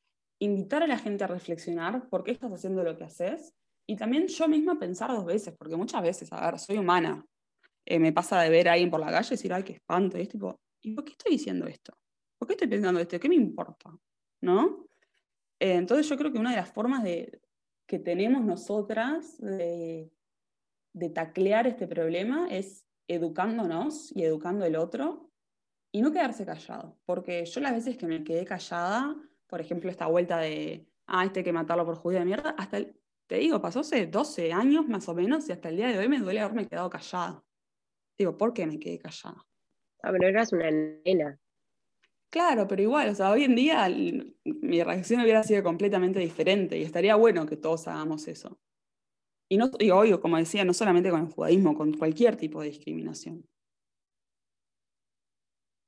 [0.44, 3.54] invitar a la gente a reflexionar por qué estás haciendo lo que haces
[3.86, 7.24] y también yo misma pensar dos veces, porque muchas veces, a ver, soy humana,
[7.84, 10.18] eh, me pasa de ver a alguien por la calle y decir, ay, qué espanto,
[10.18, 11.96] y es tipo, ¿y por qué estoy diciendo esto?
[12.38, 13.20] ¿Por qué estoy pensando esto?
[13.20, 13.90] ¿Qué me importa?
[14.40, 14.86] ¿No?
[15.60, 17.40] Eh, entonces yo creo que una de las formas de,
[17.86, 20.10] que tenemos nosotras de,
[20.92, 25.30] de taclear este problema es educándonos y educando el otro
[25.92, 29.14] y no quedarse callado, porque yo las veces que me quedé callada,
[29.52, 32.78] por ejemplo, esta vuelta de, ah, este hay que matarlo por judío de mierda, hasta,
[32.78, 35.98] el, te digo, pasó hace 12 años más o menos y hasta el día de
[35.98, 37.44] hoy me duele haberme quedado callada.
[38.16, 39.44] Digo, ¿por qué me quedé callada?
[40.02, 41.38] Ah, pero eras una nena.
[42.30, 43.90] Claro, pero igual, o sea, hoy en día
[44.42, 48.58] mi reacción hubiera sido completamente diferente y estaría bueno que todos hagamos eso.
[49.50, 52.68] Y, no, y obvio, como decía, no solamente con el judaísmo, con cualquier tipo de
[52.68, 53.46] discriminación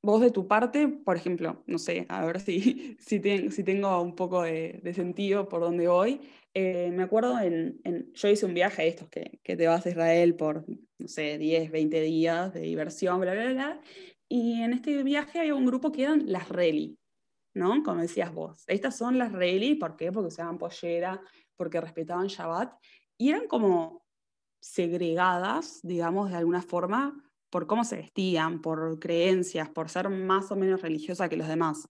[0.04, 4.14] vos de tu parte, por ejemplo, no sé, a ver si, si, si tengo un
[4.14, 6.20] poco de, sentido por dónde voy.
[6.52, 7.80] Eh, me acuerdo, en,
[8.12, 10.64] yo hice un viaje a estos que, que, te vas a Israel por,
[10.98, 13.80] no sé, 10, 20 días de diversión, bla, bla, bla.
[14.28, 16.98] Y en este viaje había un grupo que eran las Reli,
[17.54, 17.82] ¿no?
[17.82, 18.64] Como decías vos.
[18.68, 20.12] Estas son las Reli, ¿por qué?
[20.12, 21.20] Porque usaban pollera,
[21.56, 22.74] porque respetaban Shabbat.
[23.18, 24.04] Y eran como
[24.60, 30.56] segregadas, digamos, de alguna forma, por cómo se vestían, por creencias, por ser más o
[30.56, 31.88] menos religiosa que los demás.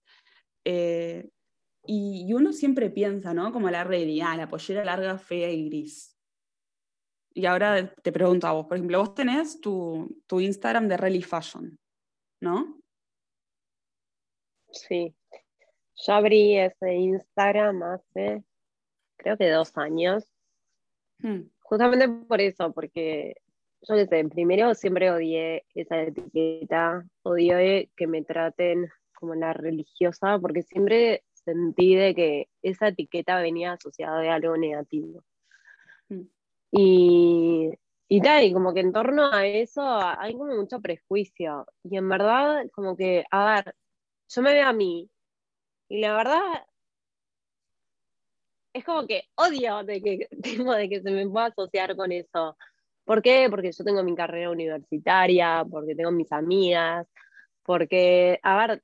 [0.63, 1.27] Eh,
[1.87, 3.51] y, uno siempre piensa, ¿no?
[3.51, 6.15] Como la realidad, ah, la pollera larga, fea y gris.
[7.33, 11.23] Y ahora te pregunto a vos, por ejemplo, vos tenés tu, tu Instagram de Rally
[11.23, 11.75] Fashion,
[12.43, 12.79] ¿no?
[14.71, 15.15] Sí.
[15.95, 18.43] Yo abrí ese Instagram hace,
[19.17, 20.31] creo que dos años.
[21.17, 21.49] Hmm.
[21.61, 23.33] Justamente por eso, porque
[23.87, 30.39] yo qué sé, primero siempre odié esa etiqueta, odié que me traten como la religiosa,
[30.39, 35.23] porque siempre sentí de que esa etiqueta venía asociada a algo negativo.
[36.09, 36.21] Mm.
[36.71, 37.69] Y,
[38.07, 41.65] y tal, y como que en torno a eso hay como mucho prejuicio.
[41.83, 43.75] Y en verdad, como que, a ver,
[44.29, 45.09] yo me veo a mí,
[45.89, 46.65] y la verdad
[48.73, 52.57] es como que odio de que, de que se me pueda asociar con eso.
[53.05, 53.47] ¿Por qué?
[53.49, 57.07] Porque yo tengo mi carrera universitaria, porque tengo mis amigas,
[57.63, 58.83] porque, a ver,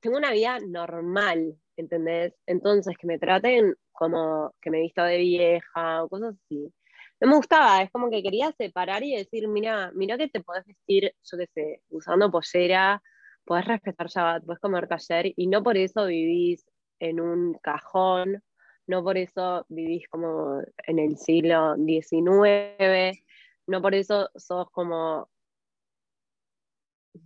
[0.00, 2.34] tengo una vida normal, ¿entendés?
[2.46, 6.72] Entonces, que me traten como que me he visto de vieja o cosas así.
[7.20, 10.64] No me gustaba, es como que quería separar y decir, mira, mira que te podés
[10.66, 13.02] vestir, yo qué sé, usando pollera,
[13.44, 16.66] podés respetar Shabbat, podés comer taller y no por eso vivís
[17.00, 18.42] en un cajón
[18.88, 23.22] no por eso vivís como en el siglo XIX,
[23.68, 25.28] no por eso sos como,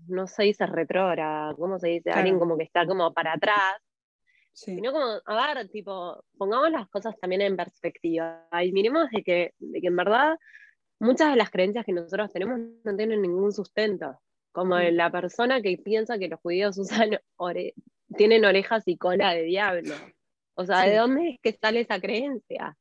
[0.08, 2.10] no se dice retrógrada, ¿cómo se dice?
[2.10, 3.80] Alguien como que está como para atrás,
[4.52, 9.54] sino como, a ver, tipo, pongamos las cosas también en perspectiva y miremos de que,
[9.58, 10.36] de que en verdad
[10.98, 14.20] muchas de las creencias que nosotros tenemos no tienen ningún sustento,
[14.50, 14.94] como mm.
[14.94, 17.18] la persona que piensa que los judíos usan
[18.16, 19.94] tienen orejas y cola de diablo.
[20.54, 22.76] O sea, ¿de dónde es que sale esa creencia?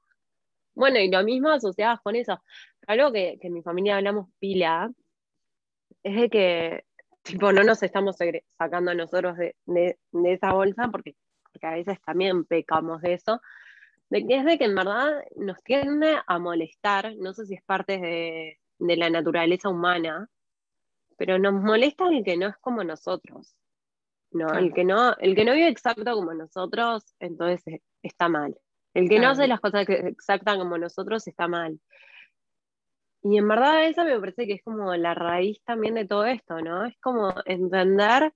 [0.73, 2.41] Bueno, y lo mismo asociado con eso.
[2.87, 4.91] Algo que, que en mi familia hablamos pila
[6.03, 6.85] es de que,
[7.21, 8.17] tipo, no nos estamos
[8.57, 11.15] sacando a nosotros de, de, esa bolsa, porque,
[11.51, 13.41] porque a veces también pecamos de eso,
[14.09, 17.63] de que es de que en verdad nos tiende a molestar, no sé si es
[17.63, 20.29] parte de, de la naturaleza humana,
[21.17, 23.55] pero nos molesta el que no es como nosotros.
[24.31, 28.57] No, el, que no, el que no vive exacto como nosotros, entonces está mal.
[28.93, 31.79] El que no hace las cosas exactas como nosotros está mal.
[33.23, 36.59] Y en verdad esa me parece que es como la raíz también de todo esto,
[36.61, 36.85] ¿no?
[36.85, 38.33] Es como entender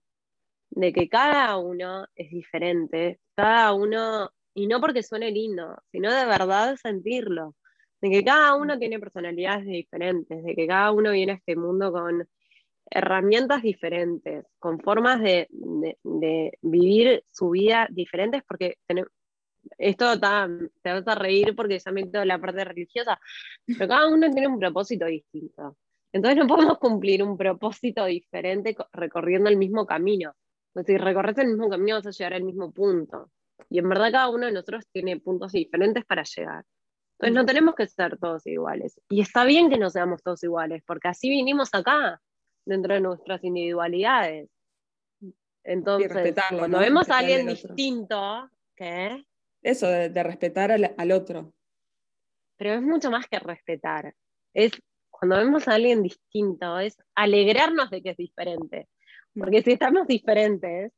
[0.69, 6.25] de que cada uno es diferente, cada uno, y no porque suene lindo, sino de
[6.25, 7.55] verdad sentirlo,
[8.01, 11.91] de que cada uno tiene personalidades diferentes, de que cada uno viene a este mundo
[11.91, 12.27] con
[12.89, 15.47] herramientas diferentes, con formas de,
[16.61, 18.77] vivir su vida diferentes, porque
[19.77, 23.19] esto te vas a reír porque ya me la parte religiosa,
[23.65, 25.77] pero cada uno tiene un propósito distinto.
[26.11, 30.33] Entonces no podemos cumplir un propósito diferente recorriendo el mismo camino.
[30.85, 33.31] si recorres el mismo camino vas a llegar al mismo punto.
[33.69, 36.63] Y en verdad cada uno de nosotros tiene puntos diferentes para llegar.
[37.13, 38.99] Entonces no tenemos que ser todos iguales.
[39.09, 42.21] Y está bien que no seamos todos iguales, porque así vinimos acá
[42.65, 44.49] dentro de nuestras individualidades.
[45.63, 49.25] Entonces, cuando vemos a alguien distinto, ¿qué?
[49.65, 51.51] Eso, de, respetar al, otro.
[52.55, 54.13] Pero es mucho más que respetar.
[54.53, 54.73] Es
[55.09, 58.87] cuando vemos a alguien distinto, es alegrarnos de que es diferente.
[59.33, 60.91] Porque si estamos diferentes,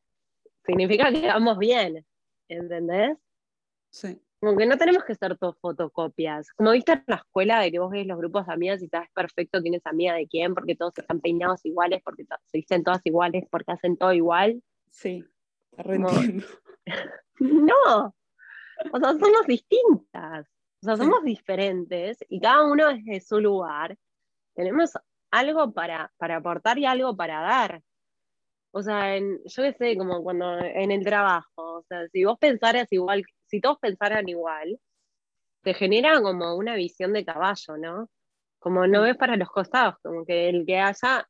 [0.66, 2.06] significa que vamos bien.
[2.50, 3.18] ¿Entendés?
[3.90, 4.22] Sí.
[4.42, 6.52] Como que no tenemos que ser todos fotocopias.
[6.52, 9.10] Como viste en la escuela de que vos ves los grupos de amigas y sabes
[9.14, 13.00] perfecto quién es amiga de quién, porque todos están peinados iguales, porque se dicen todas
[13.06, 14.62] iguales, porque hacen todo igual.
[14.92, 15.24] Sí,
[17.40, 18.14] no,
[18.94, 20.48] o sea, somos distintas,
[20.82, 23.98] o sea, somos diferentes y cada uno desde su lugar
[24.56, 24.92] tenemos
[25.32, 27.82] algo para, para aportar y algo para dar.
[28.72, 32.88] O sea, yo qué sé, como cuando en el trabajo, o sea, si vos pensaras
[32.92, 34.80] igual si todos pensaran igual,
[35.64, 38.10] te genera como una visión de caballo, ¿no?
[38.60, 41.28] Como no ves para los costados, como que el que haya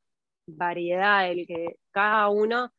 [0.47, 2.71] variedad, el que cada uno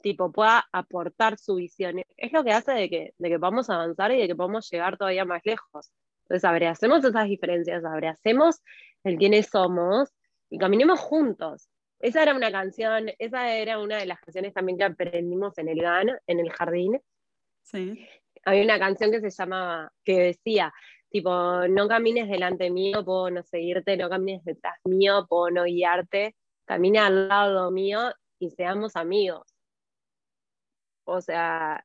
[0.00, 4.12] tipo pueda aportar su visión, es lo que hace de que, de que podamos avanzar
[4.12, 5.90] y de que podamos llegar todavía más lejos.
[6.22, 8.62] Entonces, abracemos esas diferencias, abracemos
[9.04, 10.10] el quiénes somos
[10.50, 11.68] y caminemos juntos.
[12.00, 15.80] Esa era una canción, esa era una de las canciones también que aprendimos en el
[15.80, 17.00] GAN, en el jardín.
[17.62, 18.06] Sí
[18.48, 20.72] había una canción que se llamaba, que decía,
[21.10, 21.30] tipo,
[21.68, 26.34] no camines delante mío, puedo no seguirte, no camines detrás mío, puedo no guiarte,
[26.64, 29.46] camina al lado mío y seamos amigos.
[31.08, 31.84] O sea,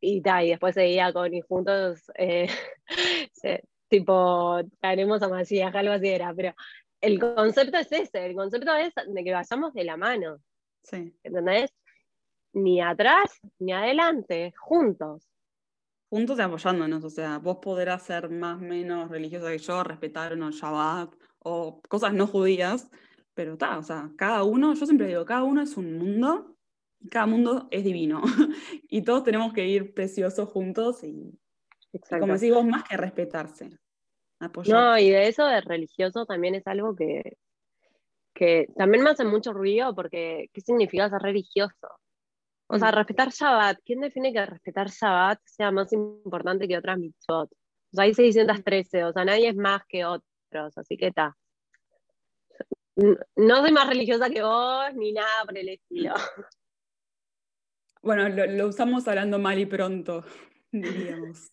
[0.00, 2.48] y tal, y después seguía con y juntos, eh,
[3.88, 6.54] tipo, traeremos a Macías, algo así era, pero
[7.00, 10.38] el concepto es ese, el concepto es de que vayamos de la mano.
[10.82, 11.14] Sí.
[11.22, 11.72] ¿Entendés?
[12.52, 15.28] Ni atrás ni adelante, juntos
[16.10, 17.04] juntos y apoyándonos.
[17.04, 22.12] O sea, vos podrás ser más menos religiosa que yo, respetar o Shabbat o cosas
[22.14, 22.90] no judías,
[23.34, 26.56] pero está, o sea, cada uno, yo siempre digo, cada uno es un mundo
[27.10, 28.22] cada mundo es divino.
[28.88, 31.38] y todos tenemos que ir preciosos juntos y,
[32.08, 33.78] como decís vos, más que respetarse.
[34.66, 37.36] No, y de eso de religioso también es algo que,
[38.34, 41.88] que también me hace mucho ruido porque ¿qué significa ser religioso?
[42.68, 42.94] O sea, mm.
[42.94, 43.78] respetar Shabbat.
[43.84, 47.50] ¿Quién define que respetar Shabbat sea más importante que otras mitzvot?
[47.50, 51.34] O sea, hay 613, o sea, nadie es más que otros, así que está.
[53.36, 56.14] No soy más religiosa que vos, ni nada por el estilo.
[58.02, 60.24] Bueno, lo, lo usamos hablando mal y pronto,
[60.72, 61.50] diríamos.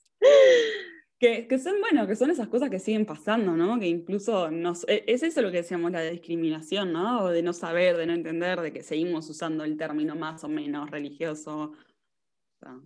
[1.17, 3.79] Que, son, bueno, que son esas cosas que siguen pasando, ¿no?
[3.79, 7.23] Que incluso nos, e, es eso lo que decíamos, la discriminación, ¿no?
[7.23, 10.49] O de no saber, de no entender, de que seguimos usando el término más o
[10.49, 11.71] menos religioso.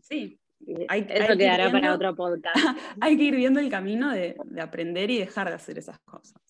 [0.02, 0.40] sí.
[0.90, 2.54] Hay, eso quedará para otro podcast.
[3.02, 6.42] hay que ir viendo el camino de, aprender y dejar de hacer esas cosas.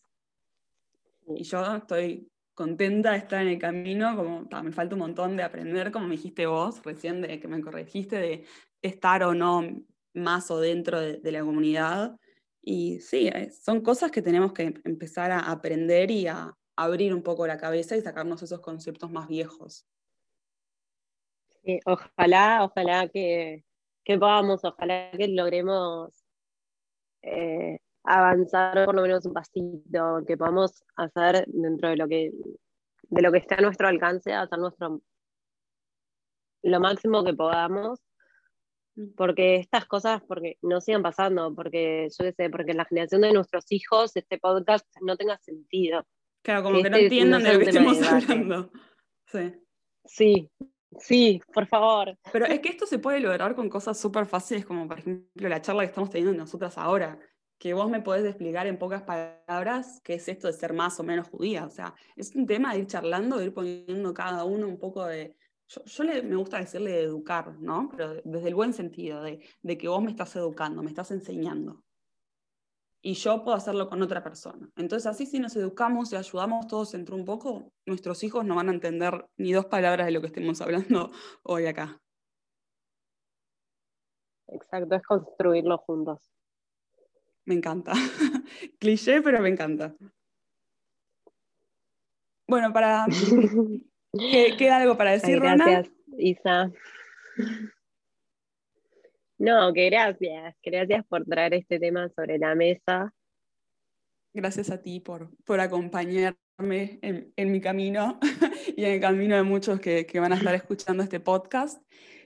[1.28, 2.28] Y yo estoy
[2.60, 6.18] contenta de estar en el camino, como me falta un montón de aprender, como me
[6.18, 8.46] dijiste vos recién, de que me corregiste, de
[8.82, 9.64] estar o no
[10.14, 12.20] más o dentro de, la comunidad.
[12.62, 17.24] Y sí, eh, son cosas que tenemos que empezar a aprender y a abrir un
[17.24, 19.88] poco la cabeza y sacarnos esos conceptos más viejos.
[21.86, 23.64] ojalá, ojalá que,
[24.04, 26.12] que podamos, ojalá que logremos
[27.22, 27.80] eh,
[28.10, 32.32] avanzar por lo menos un pasito, que podamos hacer dentro de lo que,
[33.04, 35.02] de lo que está a nuestro alcance, hacer nuestro
[36.64, 38.00] lo máximo que podamos,
[38.96, 39.14] mm.
[39.16, 43.66] porque estas cosas porque no sigan pasando, porque yo sé, porque la generación de nuestros
[43.70, 46.04] hijos este podcast no tenga sentido.
[46.42, 48.72] Claro, como que, no este entiendan de lo que estamos hablando.
[49.28, 49.54] Sí.
[50.06, 50.50] Sí,
[50.98, 52.18] sí, por favor.
[52.34, 55.62] Pero es que esto se puede lograr con cosas súper fáciles, como por ejemplo la
[55.62, 57.20] charla que estamos teniendo nosotras ahora
[57.60, 61.04] que vos me podés explicar en pocas palabras qué es esto de ser más o
[61.04, 61.66] menos judía.
[61.66, 65.06] O sea, es un tema de ir charlando, de ir poniendo cada uno un poco
[65.06, 65.36] de...
[65.68, 67.90] Yo, me gusta decirle de educar, ¿no?
[67.92, 71.84] Pero desde el buen sentido, de, de, que vos me estás educando, me estás enseñando.
[73.02, 74.68] Y yo puedo hacerlo con otra persona.
[74.78, 78.70] Entonces, así si nos educamos y ayudamos todos entre un poco, nuestros hijos no van
[78.70, 81.12] a entender ni dos palabras de lo que estemos hablando
[81.44, 82.02] hoy acá.
[84.48, 86.39] Exacto, es construirlo juntos.
[87.46, 87.94] Me encanta.
[88.80, 89.96] Cliché, pero me encanta.
[92.48, 93.06] Bueno, para.
[94.58, 96.72] ¿Queda algo para decir, Gracias, Isa.
[99.38, 100.56] No, que gracias.
[100.64, 103.14] Gracias por traer este tema sobre la mesa.
[104.34, 108.20] Gracias a ti por, por acompañarme en, mi camino
[108.76, 111.82] y en el camino de muchos que, van a estar escuchando este podcast.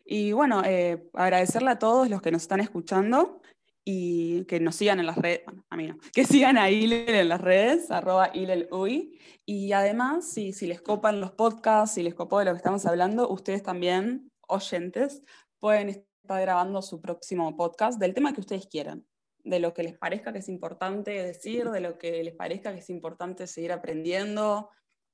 [0.05, 3.41] Y bueno, eh, agradecerle a todos los que nos están escuchando
[3.86, 7.09] y que nos sigan en las redes, bueno, a mí no, que sigan a Ilel
[7.09, 12.13] en las redes, arroba ILELUI, y además, si, si les copan los podcasts, si les
[12.13, 15.21] copó de lo que estamos hablando, ustedes también, oyentes,
[15.59, 19.05] pueden estar grabando su próximo podcast del tema que ustedes quieran,
[19.43, 22.79] de lo que les parezca que es importante decir, de lo que les parezca que
[22.79, 24.69] es importante seguir aprendiendo,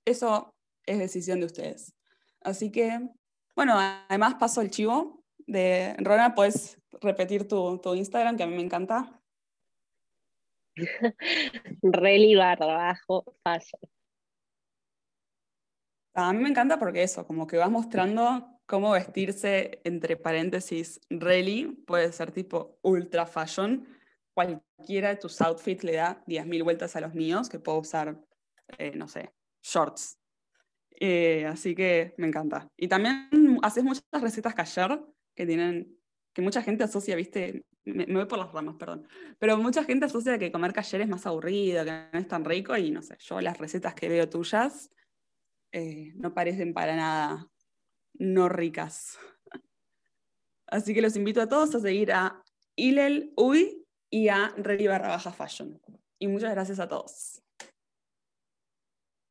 [0.06, 0.54] eso
[0.86, 1.96] es decisión de ustedes.
[2.42, 3.00] Así que,
[3.56, 8.64] bueno, además paso el chivo de Rona, puedes repetir tu, Instagram, que a mí me
[8.64, 9.22] encanta.
[11.82, 13.00] Reli barra
[16.14, 21.84] A mí me encanta porque eso, como que vas mostrando cómo vestirse, entre paréntesis, Reli,
[21.88, 23.88] puede ser tipo ultra fashion.
[24.34, 28.20] Cualquiera de tus outfits le da 10.000 vueltas a los míos, que puedo usar,
[28.78, 30.20] eh, no sé, shorts.
[30.92, 32.68] Eh, así que me encanta.
[32.78, 33.30] Y también
[33.64, 35.99] haces muchas recetas callar que tienen
[36.34, 39.08] que mucha gente asocia, viste, me, voy por las ramas, perdón,
[39.40, 42.78] pero mucha gente asocia que comer cayer es más aburrido, que no es tan rico
[42.78, 44.92] y no sé, yo las recetas que veo tuyas
[45.72, 47.48] eh, no parecen para nada
[48.14, 49.18] no ricas.
[50.68, 52.44] Así que los invito a todos a seguir a
[52.76, 55.80] Ilel Uy y a Reli barra baja fashion.
[56.20, 57.42] Y muchas gracias a todos.